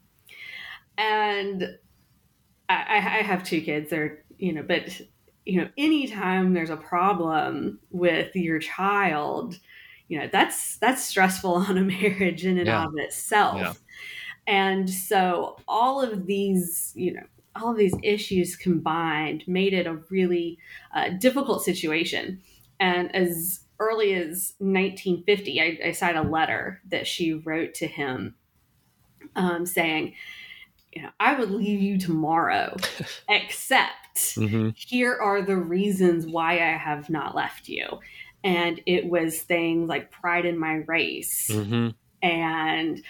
[0.97, 1.77] And
[2.69, 3.91] I, I have two kids.
[3.91, 5.01] They're you know, but
[5.45, 9.59] you know, anytime there's a problem with your child,
[10.09, 12.85] you know, that's that's stressful on a marriage in and yeah.
[12.85, 13.57] of itself.
[13.57, 13.73] Yeah.
[14.47, 17.23] And so all of these, you know,
[17.57, 20.59] all of these issues combined made it a really
[20.95, 22.41] uh, difficult situation.
[22.79, 28.35] And as early as 1950, I, I cite a letter that she wrote to him
[29.35, 30.15] um, saying,
[30.93, 32.77] you know, I would leave you tomorrow,
[33.29, 34.71] except mm-hmm.
[34.75, 37.87] here are the reasons why I have not left you.
[38.45, 41.89] And it was things like pride in my race mm-hmm.
[42.23, 43.03] and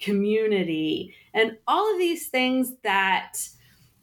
[0.00, 3.36] community, and all of these things that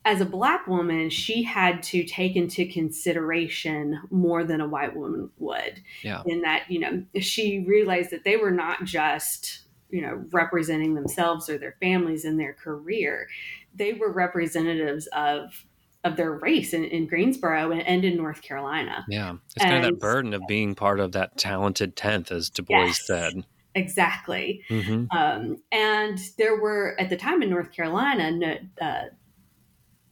[0.06, 5.30] as a black woman she had to take into consideration more than a white woman
[5.38, 6.24] would yeah.
[6.26, 11.50] in that you know she realized that they were not just you know representing themselves
[11.50, 13.28] or their families in their career
[13.76, 15.66] they were representatives of
[16.04, 19.04] of their race in, in Greensboro and, and, in North Carolina.
[19.10, 19.36] Yeah.
[19.48, 22.62] It's and, kind of that burden of being part of that talented 10th, as Du
[22.62, 23.06] Bois yes.
[23.06, 23.34] said.
[23.78, 24.64] Exactly.
[24.70, 25.06] Mm-hmm.
[25.16, 29.04] Um, and there were, at the time in North Carolina, no, uh,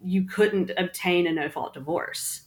[0.03, 2.43] you couldn't obtain a no fault divorce.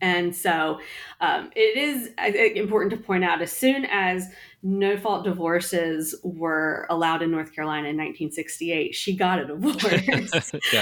[0.00, 0.80] And so
[1.20, 2.10] um, it is
[2.56, 4.26] important to point out as soon as
[4.62, 10.52] no fault divorces were allowed in North Carolina in 1968, she got a divorce.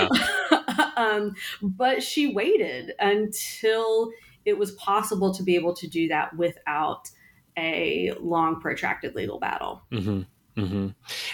[0.96, 4.10] um, but she waited until
[4.44, 7.10] it was possible to be able to do that without
[7.58, 9.82] a long, protracted legal battle.
[9.92, 10.60] Mm-hmm.
[10.60, 10.88] Mm-hmm.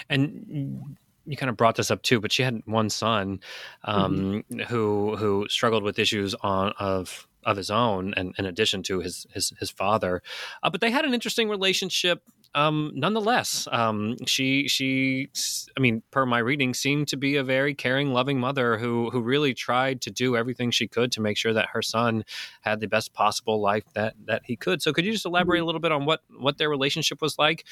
[0.09, 3.39] And you kind of brought this up too, but she had one son
[3.83, 4.59] um, mm-hmm.
[4.73, 9.25] who who struggled with issues on of of his own, and in addition to his
[9.33, 10.21] his his father.
[10.61, 12.21] Uh, but they had an interesting relationship
[12.55, 15.29] um, nonetheless, um, she she
[15.75, 19.21] I mean, per my reading, seemed to be a very caring, loving mother who who
[19.21, 22.23] really tried to do everything she could to make sure that her son
[22.61, 24.81] had the best possible life that that he could.
[24.81, 25.63] So, could you just elaborate mm-hmm.
[25.63, 27.65] a little bit on what what their relationship was like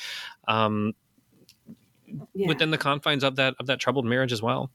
[0.48, 0.94] um,
[2.34, 2.48] yeah.
[2.48, 4.72] within the confines of that of that troubled marriage as well?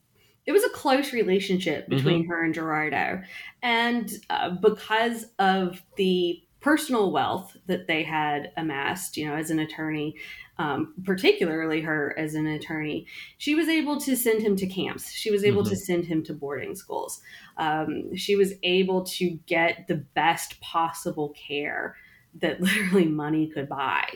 [0.46, 2.30] it was a close relationship between mm-hmm.
[2.30, 3.20] her and Girardeau.
[3.62, 9.58] And uh, because of the personal wealth that they had amassed, you know, as an
[9.58, 10.16] attorney,
[10.58, 13.06] um, particularly her as an attorney,
[13.38, 15.12] she was able to send him to camps.
[15.12, 15.70] She was able mm-hmm.
[15.70, 17.20] to send him to boarding schools.
[17.56, 21.96] Um, she was able to get the best possible care
[22.40, 24.08] that literally money could buy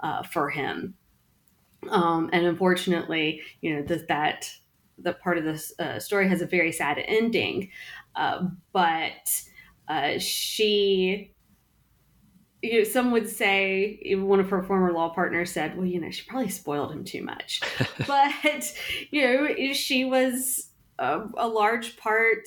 [0.00, 0.94] uh, for him.
[1.90, 4.50] Um, and unfortunately, you know, that that
[4.98, 7.70] the part of this uh, story has a very sad ending.
[8.14, 9.42] Uh, but
[9.88, 11.32] uh, she,
[12.62, 16.10] you know, some would say, one of her former law partners said, well, you know,
[16.10, 17.60] she probably spoiled him too much.
[18.06, 18.72] but,
[19.10, 22.46] you know, she was a, a large part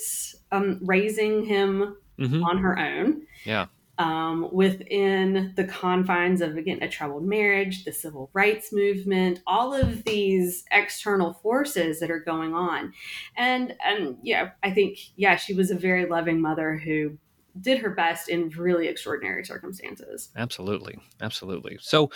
[0.51, 2.43] um, raising him mm-hmm.
[2.43, 3.23] on her own.
[3.43, 9.73] Yeah um, within the confines of again a troubled marriage, the civil rights movement, all
[9.73, 12.93] of these external forces that are going on,
[13.37, 17.17] and and yeah, I think yeah, she was a very loving mother who
[17.59, 20.29] did her best in really extraordinary circumstances.
[20.35, 21.77] Absolutely, absolutely.
[21.81, 22.11] So,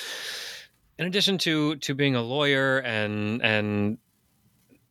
[0.97, 3.97] in addition to to being a lawyer and and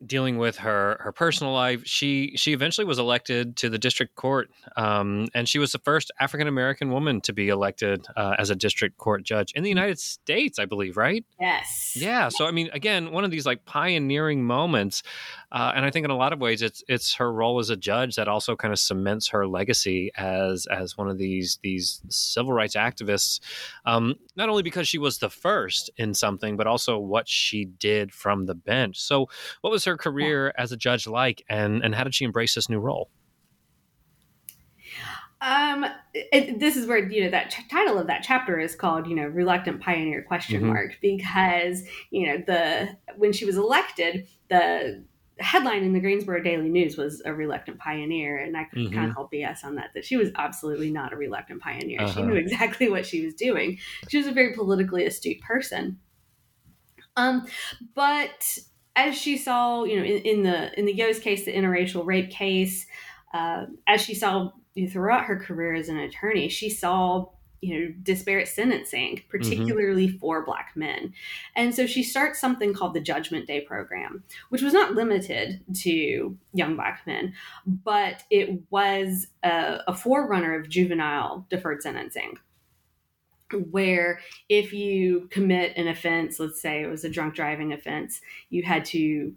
[0.05, 4.49] dealing with her her personal life, she she eventually was elected to the district court,
[4.77, 8.55] um, and she was the first African American woman to be elected uh, as a
[8.55, 11.25] district court judge in the United States, I believe, right?
[11.39, 11.93] Yes.
[11.95, 12.29] Yeah.
[12.29, 15.03] So I mean, again, one of these like pioneering moments,
[15.51, 17.75] uh, and I think in a lot of ways, it's it's her role as a
[17.75, 22.53] judge that also kind of cements her legacy as as one of these these civil
[22.53, 23.39] rights activists.
[23.85, 28.13] Um, not only because she was the first in something, but also what she did
[28.13, 28.99] from the bench.
[28.99, 29.29] So,
[29.61, 32.69] what was her career as a judge like, and and how did she embrace this
[32.69, 33.09] new role?
[35.41, 39.07] Um, it, this is where you know that ch- title of that chapter is called
[39.07, 40.73] you know reluctant pioneer question mm-hmm.
[40.73, 45.05] mark because you know the when she was elected the
[45.39, 48.93] headline in the Greensboro Daily News was a reluctant pioneer, and I mm-hmm.
[48.93, 49.91] kind of called BS on that.
[49.93, 52.01] That she was absolutely not a reluctant pioneer.
[52.01, 52.13] Uh-huh.
[52.13, 53.77] She knew exactly what she was doing.
[54.09, 55.99] She was a very politically astute person.
[57.15, 57.47] Um,
[57.95, 58.57] but
[58.95, 62.29] as she saw, you know, in, in the in the Yo's case, the interracial rape
[62.29, 62.85] case,
[63.33, 67.27] uh, as she saw you know, throughout her career as an attorney, she saw
[67.61, 69.29] you know disparate sentencing mm-hmm.
[69.29, 70.17] particularly mm-hmm.
[70.17, 71.13] for black men
[71.55, 76.37] and so she starts something called the judgment day program which was not limited to
[76.53, 77.33] young black men
[77.65, 82.37] but it was a, a forerunner of juvenile deferred sentencing
[83.71, 88.63] where if you commit an offense, let's say it was a drunk driving offense, you
[88.63, 89.33] had to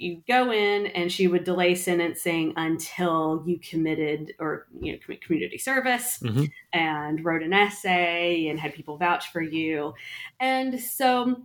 [0.00, 5.22] you go in and she would delay sentencing until you committed or you know commit
[5.22, 6.44] community service mm-hmm.
[6.72, 9.94] and wrote an essay and had people vouch for you
[10.40, 11.42] and so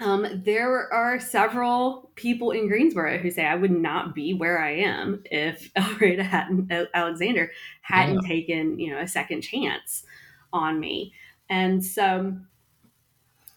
[0.00, 4.76] um, there are several people in Greensboro who say I would not be where I
[4.76, 8.28] am if hadn't Alexander hadn't yeah.
[8.28, 10.04] taken you know a second chance
[10.52, 11.12] on me.
[11.48, 12.36] And so,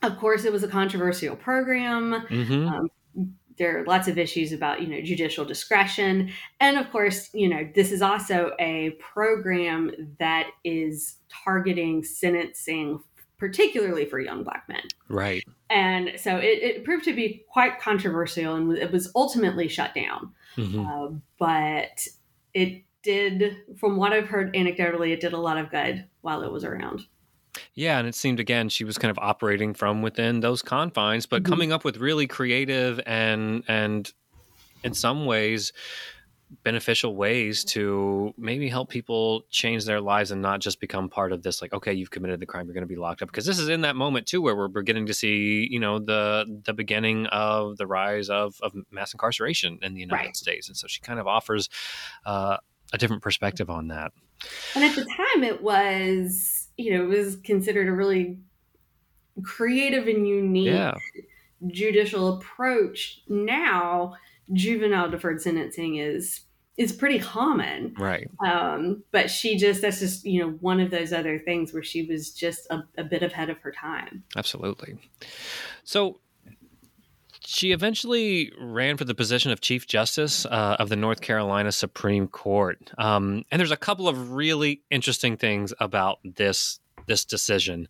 [0.01, 2.25] of course, it was a controversial program.
[2.29, 2.67] Mm-hmm.
[2.67, 2.89] Um,
[3.57, 7.67] there are lots of issues about you know judicial discretion and of course you know
[7.75, 12.99] this is also a program that is targeting sentencing
[13.37, 18.55] particularly for young black men right and so it, it proved to be quite controversial
[18.55, 20.85] and it was ultimately shut down mm-hmm.
[20.85, 22.07] uh, but
[22.53, 26.51] it did, from what I've heard anecdotally, it did a lot of good while it
[26.51, 27.05] was around.
[27.73, 31.43] Yeah, and it seemed again she was kind of operating from within those confines, but
[31.43, 31.51] mm-hmm.
[31.51, 34.11] coming up with really creative and and
[34.83, 35.73] in some ways
[36.63, 41.41] beneficial ways to maybe help people change their lives and not just become part of
[41.41, 43.57] this like okay you've committed the crime you're going to be locked up because this
[43.57, 47.25] is in that moment too where we're beginning to see you know the the beginning
[47.27, 50.37] of the rise of, of mass incarceration in the united right.
[50.37, 51.69] states and so she kind of offers
[52.27, 52.57] uh,
[52.93, 54.13] a different perspective on that.
[54.75, 58.39] And at the time, it was, you know, it was considered a really
[59.43, 60.95] creative and unique yeah.
[61.67, 63.21] judicial approach.
[63.27, 64.15] Now,
[64.51, 66.41] juvenile deferred sentencing is
[66.75, 68.27] is pretty common, right?
[68.45, 72.05] Um, but she just that's just you know one of those other things where she
[72.05, 74.23] was just a, a bit ahead of her time.
[74.35, 74.97] Absolutely.
[75.83, 76.19] So
[77.53, 82.27] she eventually ran for the position of Chief Justice uh, of the North Carolina Supreme
[82.27, 82.91] Court.
[82.97, 87.89] Um, and there's a couple of really interesting things about this this decision.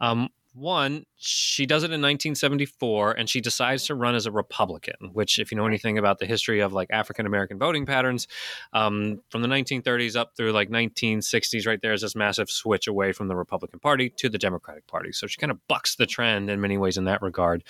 [0.00, 5.10] Um, one, she does it in 1974 and she decides to run as a Republican,
[5.12, 8.28] which, if you know anything about the history of like African American voting patterns,
[8.72, 13.12] um, from the 1930s up through like 1960s, right there is this massive switch away
[13.12, 15.12] from the Republican Party to the Democratic Party.
[15.12, 17.64] So she kind of bucks the trend in many ways in that regard.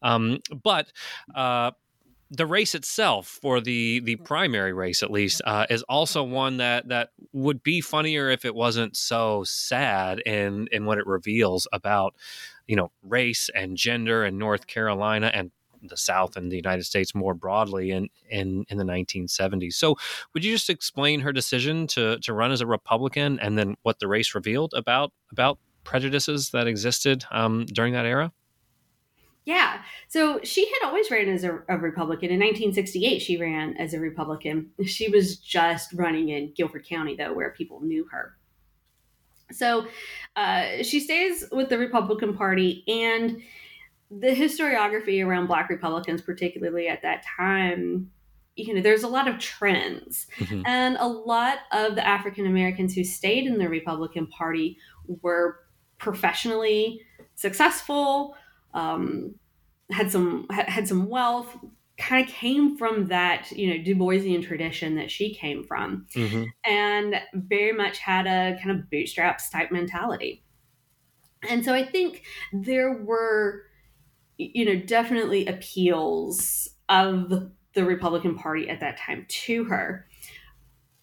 [0.00, 0.92] Um, but
[1.34, 1.72] uh,
[2.32, 6.88] the race itself, for the the primary race at least, uh, is also one that
[6.88, 12.14] that would be funnier if it wasn't so sad in in what it reveals about
[12.66, 15.50] you know race and gender in North Carolina and
[15.82, 19.72] the South and the United States more broadly in, in, in the 1970s.
[19.74, 19.96] So,
[20.32, 23.98] would you just explain her decision to to run as a Republican and then what
[23.98, 28.32] the race revealed about about prejudices that existed um, during that era?
[29.44, 29.82] Yeah.
[30.08, 32.30] So she had always ran as a, a, Republican.
[32.30, 34.70] In 1968, she ran as a Republican.
[34.84, 38.36] She was just running in Guilford County, though, where people knew her.
[39.50, 39.86] So
[40.36, 43.42] uh, she stays with the Republican Party, and
[44.10, 48.10] the historiography around Black Republicans, particularly at that time,
[48.56, 50.26] you know, there's a lot of trends.
[50.38, 50.62] Mm-hmm.
[50.66, 54.76] And a lot of the African Americans who stayed in the Republican Party
[55.06, 55.60] were
[55.98, 57.00] professionally
[57.34, 58.36] successful,
[58.74, 59.34] um,
[59.90, 61.56] had some had some wealth,
[61.98, 66.44] kind of came from that you know Du Boisian tradition that she came from, mm-hmm.
[66.64, 70.42] and very much had a kind of bootstraps type mentality.
[71.48, 73.62] And so I think there were,
[74.38, 80.06] you know, definitely appeals of the Republican Party at that time to her.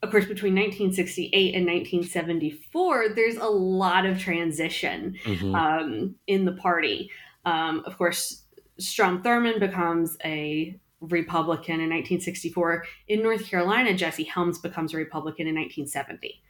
[0.01, 5.55] Of course, between 1968 and 1974, there's a lot of transition mm-hmm.
[5.55, 7.11] um, in the party.
[7.45, 8.43] Um, of course,
[8.77, 12.85] Strom Thurmond becomes a Republican in 1964.
[13.07, 16.41] In North Carolina, Jesse Helms becomes a Republican in 1970.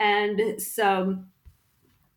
[0.00, 1.18] And so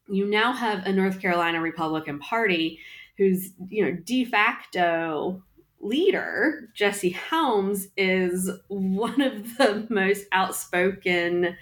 [0.08, 2.80] you now have a North Carolina Republican Party
[3.18, 5.44] whose, you know, de facto
[5.80, 11.58] leader, Jesse Helms, is one of the most outspoken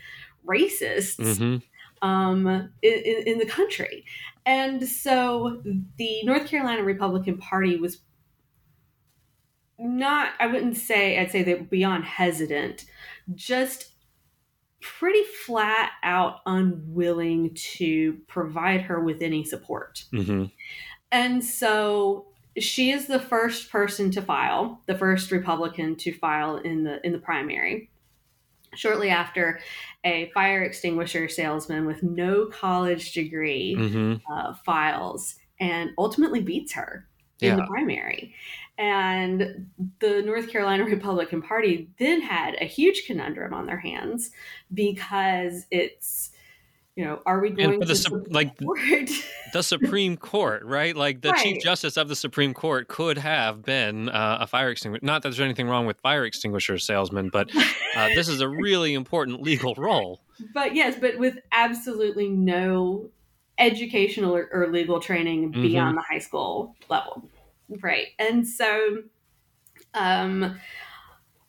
[0.46, 2.08] racists mm-hmm.
[2.08, 4.06] um, in, in, the country.
[4.46, 5.62] And so
[5.98, 8.00] the North Carolina Republican Party was
[9.80, 12.86] not, I wouldn't say, I'd say they are beyond hesitant,
[13.34, 13.92] just
[14.82, 20.06] pretty flat out unwilling to provide her with any support.
[20.14, 20.46] Mm-hmm.
[21.12, 22.28] And so
[22.58, 27.12] she is the first person to file, the first Republican to file in the in
[27.12, 27.90] the primary.
[28.76, 29.60] Shortly after,
[30.04, 34.16] a fire extinguisher salesman with no college degree mm-hmm.
[34.32, 37.08] uh, files and ultimately beats her
[37.42, 38.34] in the primary.
[38.78, 39.68] And
[40.00, 44.32] the North Carolina Republican Party then had a huge conundrum on their hands
[44.74, 46.32] because it's
[46.96, 48.58] you know, are we going to the, like
[49.54, 50.96] the Supreme Court, right?
[50.96, 51.44] Like the right.
[51.44, 55.06] Chief Justice of the Supreme Court could have been uh, a fire extinguisher.
[55.06, 57.50] Not that there's anything wrong with fire extinguisher salesman, but
[57.96, 60.22] uh, this is a really important legal role.
[60.54, 63.10] But yes, but with absolutely no
[63.58, 65.62] educational or, or legal training mm-hmm.
[65.62, 67.30] beyond the high school level,
[67.82, 68.08] right?
[68.20, 69.04] And so,
[69.94, 70.58] um,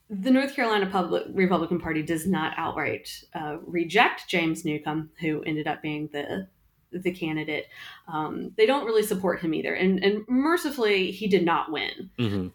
[0.08, 5.66] the North Carolina Public Republican Party does not outright uh, reject James Newcomb, who ended
[5.66, 6.48] up being the
[6.92, 7.66] the candidate.
[8.08, 12.10] Um, they don't really support him either, and and mercifully, he did not win.
[12.18, 12.48] Mm-hmm.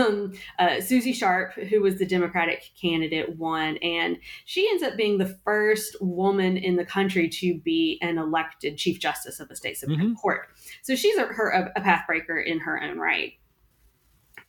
[0.00, 5.18] Um, uh, Susie Sharp, who was the Democratic candidate, won, and she ends up being
[5.18, 9.76] the first woman in the country to be an elected Chief Justice of the state
[9.76, 10.14] Supreme mm-hmm.
[10.14, 10.48] Court.
[10.82, 13.34] So she's a, her a, a pathbreaker in her own right.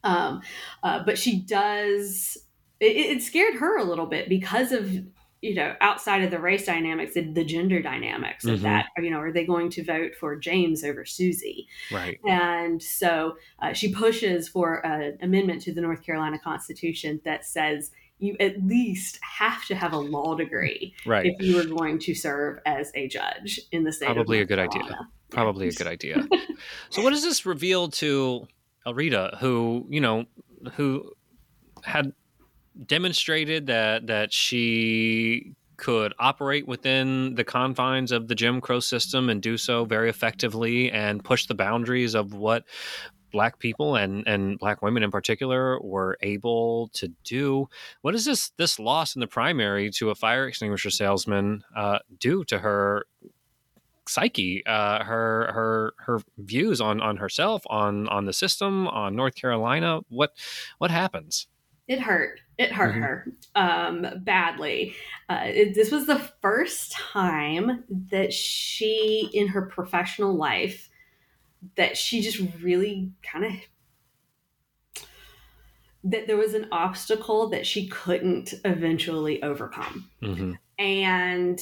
[0.03, 0.41] Um,
[0.83, 2.37] uh, but she does.
[2.79, 4.89] It, it, scared her a little bit because of
[5.41, 8.55] you know outside of the race dynamics, the, the gender dynamics mm-hmm.
[8.55, 8.87] of that.
[8.97, 11.67] You know, are they going to vote for James over Susie?
[11.91, 12.19] Right.
[12.25, 17.91] And so uh, she pushes for an amendment to the North Carolina Constitution that says
[18.19, 21.25] you at least have to have a law degree right.
[21.25, 24.05] if you are going to serve as a judge in the state.
[24.07, 24.83] Probably a good Carolina.
[24.83, 25.07] idea.
[25.29, 26.27] Probably a good idea.
[26.89, 28.47] so, what does this reveal to
[28.89, 30.25] Elreta, who you know,
[30.73, 31.11] who
[31.83, 32.13] had
[32.85, 39.41] demonstrated that that she could operate within the confines of the Jim Crow system and
[39.41, 42.65] do so very effectively and push the boundaries of what
[43.31, 47.69] black people and and black women in particular were able to do.
[48.01, 52.43] What does this this loss in the primary to a fire extinguisher salesman uh, do
[52.45, 53.05] to her
[54.09, 59.35] psyche, uh, her her her views on on herself, on on the system, on North
[59.35, 60.01] Carolina.
[60.09, 60.31] What
[60.77, 61.47] what happens?
[61.87, 62.39] It hurt.
[62.57, 63.01] It hurt mm-hmm.
[63.01, 64.93] her um, badly.
[65.27, 70.89] Uh, it, this was the first time that she, in her professional life,
[71.77, 73.53] that she just really kind of
[76.03, 80.09] that there was an obstacle that she couldn't eventually overcome.
[80.21, 80.53] Mm-hmm.
[80.77, 81.59] And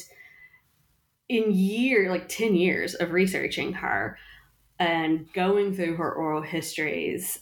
[1.30, 4.18] in year like 10 years of researching her
[4.80, 7.40] and going through her oral histories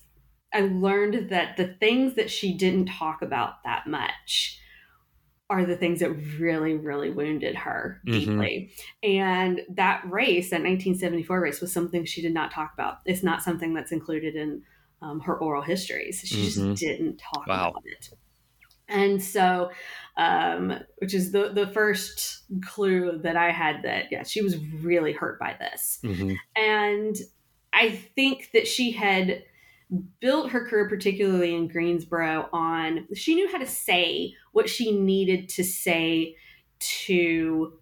[0.54, 4.60] i learned that the things that she didn't talk about that much
[5.50, 8.20] are the things that really really wounded her mm-hmm.
[8.20, 8.72] deeply
[9.04, 9.10] mm-hmm.
[9.20, 13.44] and that race that 1974 race was something she did not talk about it's not
[13.44, 14.62] something that's included in
[15.02, 16.72] um, her oral histories she mm-hmm.
[16.72, 17.70] just didn't talk wow.
[17.70, 18.10] about it
[18.88, 19.72] and so
[20.18, 25.12] um, which is the the first clue that I had that yeah she was really
[25.12, 26.34] hurt by this, mm-hmm.
[26.56, 27.16] and
[27.74, 29.44] I think that she had
[30.20, 35.50] built her career, particularly in Greensboro, on she knew how to say what she needed
[35.50, 36.36] to say
[36.80, 37.74] to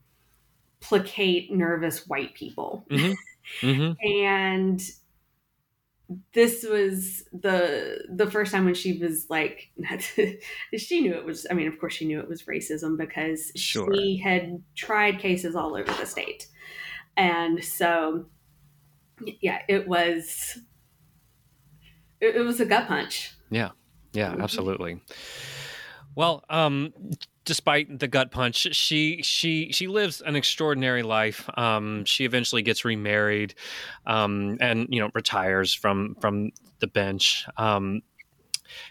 [0.80, 2.86] placate nervous white people.
[2.90, 3.68] Mm-hmm.
[3.68, 4.08] Mm-hmm.
[4.08, 4.82] and
[6.34, 9.72] this was the the first time when she was like
[10.78, 13.94] she knew it was i mean of course she knew it was racism because sure.
[13.94, 16.48] she had tried cases all over the state
[17.18, 18.26] and so
[19.42, 20.58] yeah it was
[22.20, 23.70] it, it was a gut punch yeah
[24.14, 24.42] yeah mm-hmm.
[24.42, 25.02] absolutely
[26.16, 26.94] well um
[27.46, 31.50] despite the gut punch, she she she lives an extraordinary life.
[31.58, 33.56] Um, she eventually gets remarried,
[34.06, 37.46] um, and you know retires from from the bench.
[37.58, 38.02] Um,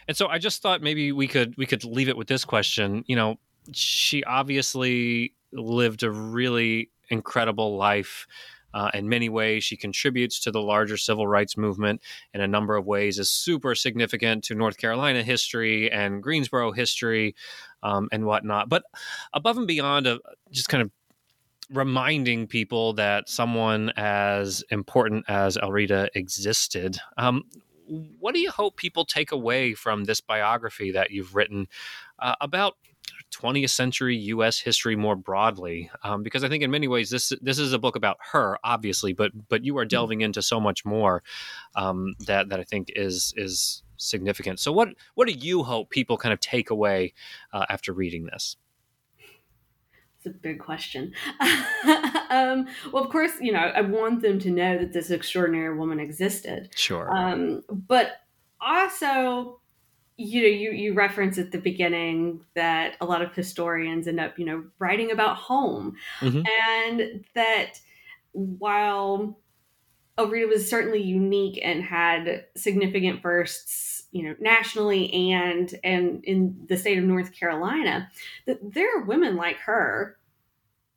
[0.07, 3.03] and so I just thought maybe we could we could leave it with this question.
[3.07, 3.39] You know,
[3.71, 8.27] she obviously lived a really incredible life.
[8.73, 12.01] Uh, in many ways, she contributes to the larger civil rights movement
[12.33, 17.35] in a number of ways, is super significant to North Carolina history and Greensboro history
[17.83, 18.69] um, and whatnot.
[18.69, 18.83] But
[19.33, 20.17] above and beyond, uh,
[20.51, 20.89] just kind of
[21.69, 26.97] reminding people that someone as important as Elreta existed.
[27.17, 27.43] Um,
[28.19, 31.67] what do you hope people take away from this biography that you've written
[32.19, 32.75] uh, about
[33.33, 34.59] 20th century U.S.
[34.59, 35.89] history more broadly?
[36.03, 39.13] Um, because I think in many ways this this is a book about her, obviously,
[39.13, 39.89] but but you are mm-hmm.
[39.89, 41.23] delving into so much more
[41.75, 44.59] um, that that I think is is significant.
[44.59, 47.13] So, what what do you hope people kind of take away
[47.51, 48.57] uh, after reading this?
[50.25, 51.13] It's a big question.
[52.29, 55.99] um, well, of course, you know, I want them to know that this extraordinary woman
[55.99, 56.69] existed.
[56.75, 57.13] Sure.
[57.13, 58.21] Um, but
[58.61, 59.59] also,
[60.15, 64.39] you know, you you reference at the beginning that a lot of historians end up,
[64.39, 66.43] you know, writing about home, mm-hmm.
[66.69, 67.81] and that
[68.31, 69.37] while
[70.17, 76.77] Elreta was certainly unique and had significant firsts you know nationally and and in the
[76.77, 78.09] state of North Carolina
[78.45, 80.17] that there are women like her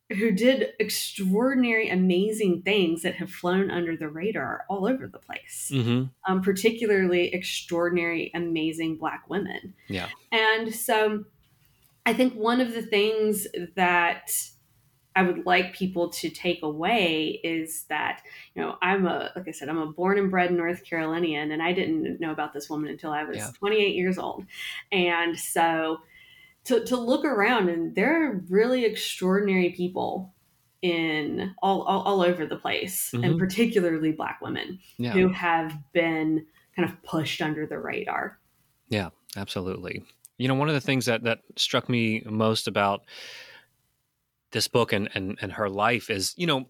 [0.09, 5.69] who did extraordinary amazing things that have flown under the radar all over the place.
[5.73, 6.05] Mm-hmm.
[6.31, 9.73] um, particularly extraordinary amazing black women.
[9.87, 10.07] Yeah.
[10.31, 11.25] And so
[12.05, 14.31] i think one of the things that
[15.17, 18.21] I would like people to take away is that,
[18.53, 21.59] you know, I'm a, like I said, I'm a born and bred North Carolinian, and
[21.59, 23.49] I didn't know about this woman until I was yeah.
[23.57, 24.45] 28 years old.
[24.91, 25.97] And so
[26.65, 30.35] to, to look around, and there are really extraordinary people
[30.83, 33.23] in all, all, all over the place, mm-hmm.
[33.23, 35.13] and particularly Black women yeah.
[35.13, 36.45] who have been
[36.75, 38.37] kind of pushed under the radar.
[38.87, 40.03] Yeah, absolutely.
[40.37, 43.01] You know, one of the things that, that struck me most about
[44.57, 46.65] this book and, and and her life is you know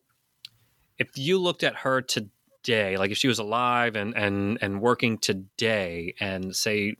[0.99, 5.17] if you looked at her today like if she was alive and and and working
[5.17, 6.97] today and say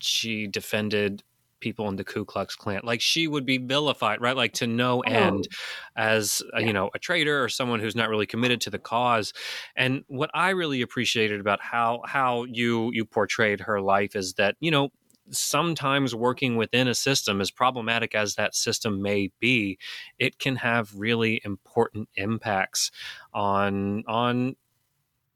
[0.00, 1.22] she defended
[1.60, 2.80] people in the Ku Klux Klan.
[2.82, 4.36] Like she would be vilified, right?
[4.36, 5.02] Like to no oh.
[5.02, 5.48] end
[5.96, 9.32] as a, you know a traitor or someone who's not really committed to the cause.
[9.76, 14.56] And what I really appreciated about how how you you portrayed her life is that
[14.60, 14.90] you know
[15.32, 19.78] sometimes working within a system, as problematic as that system may be,
[20.18, 22.90] it can have really important impacts
[23.32, 24.56] on on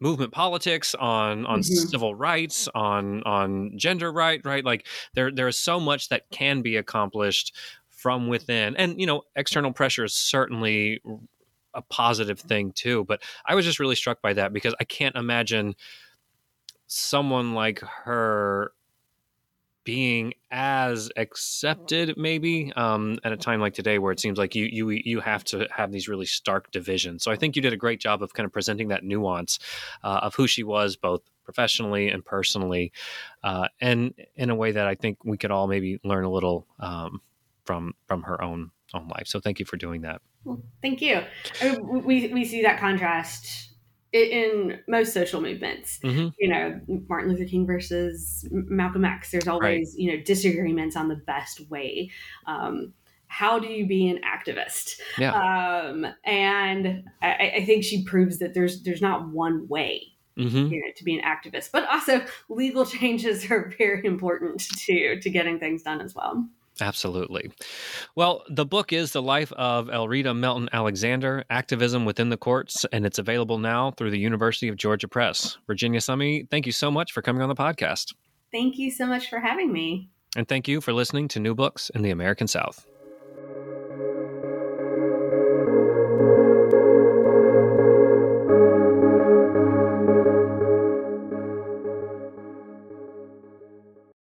[0.01, 1.88] movement politics on on mm-hmm.
[1.88, 6.61] civil rights on on gender right right like there there is so much that can
[6.61, 7.55] be accomplished
[7.88, 11.01] from within and you know external pressure is certainly
[11.72, 15.16] a positive thing too but i was just really struck by that because i can't
[15.16, 15.74] imagine
[16.86, 18.72] someone like her
[19.87, 24.64] being as accepted maybe um, at a time like today where it seems like you
[24.64, 27.22] you you have to have these really stark divisions.
[27.22, 29.59] So i think you did a great job of kind of presenting that nuance
[30.05, 32.93] uh, of who she was both professionally and personally
[33.45, 36.66] uh, and in a way that i think we could all maybe learn a little
[36.80, 37.22] um,
[37.64, 39.26] from from her own own life.
[39.26, 40.20] So thank you for doing that.
[40.45, 41.22] Well, thank you.
[41.61, 43.66] I mean, we we see that contrast
[44.25, 46.29] in most social movements mm-hmm.
[46.39, 49.99] you know martin luther king versus malcolm x there's always right.
[49.99, 52.11] you know disagreements on the best way
[52.47, 52.93] um,
[53.29, 55.33] how do you be an activist yeah.
[55.33, 60.03] um, and I, I, think she proves that there's there's not one way
[60.39, 60.73] mm-hmm.
[60.73, 65.31] you know, to be an activist but also legal changes are very important to to
[65.31, 66.49] getting things done as well
[66.81, 67.51] Absolutely.
[68.14, 73.07] Well, the book is The Life of Elreta Melton Alexander Activism Within the Courts, and
[73.07, 75.57] it's available now through the University of Georgia Press.
[75.66, 78.14] Virginia Summey, thank you so much for coming on the podcast.
[78.53, 80.11] Thank you so much for having me.
[80.37, 82.87] And thank you for listening to New Books in the American South.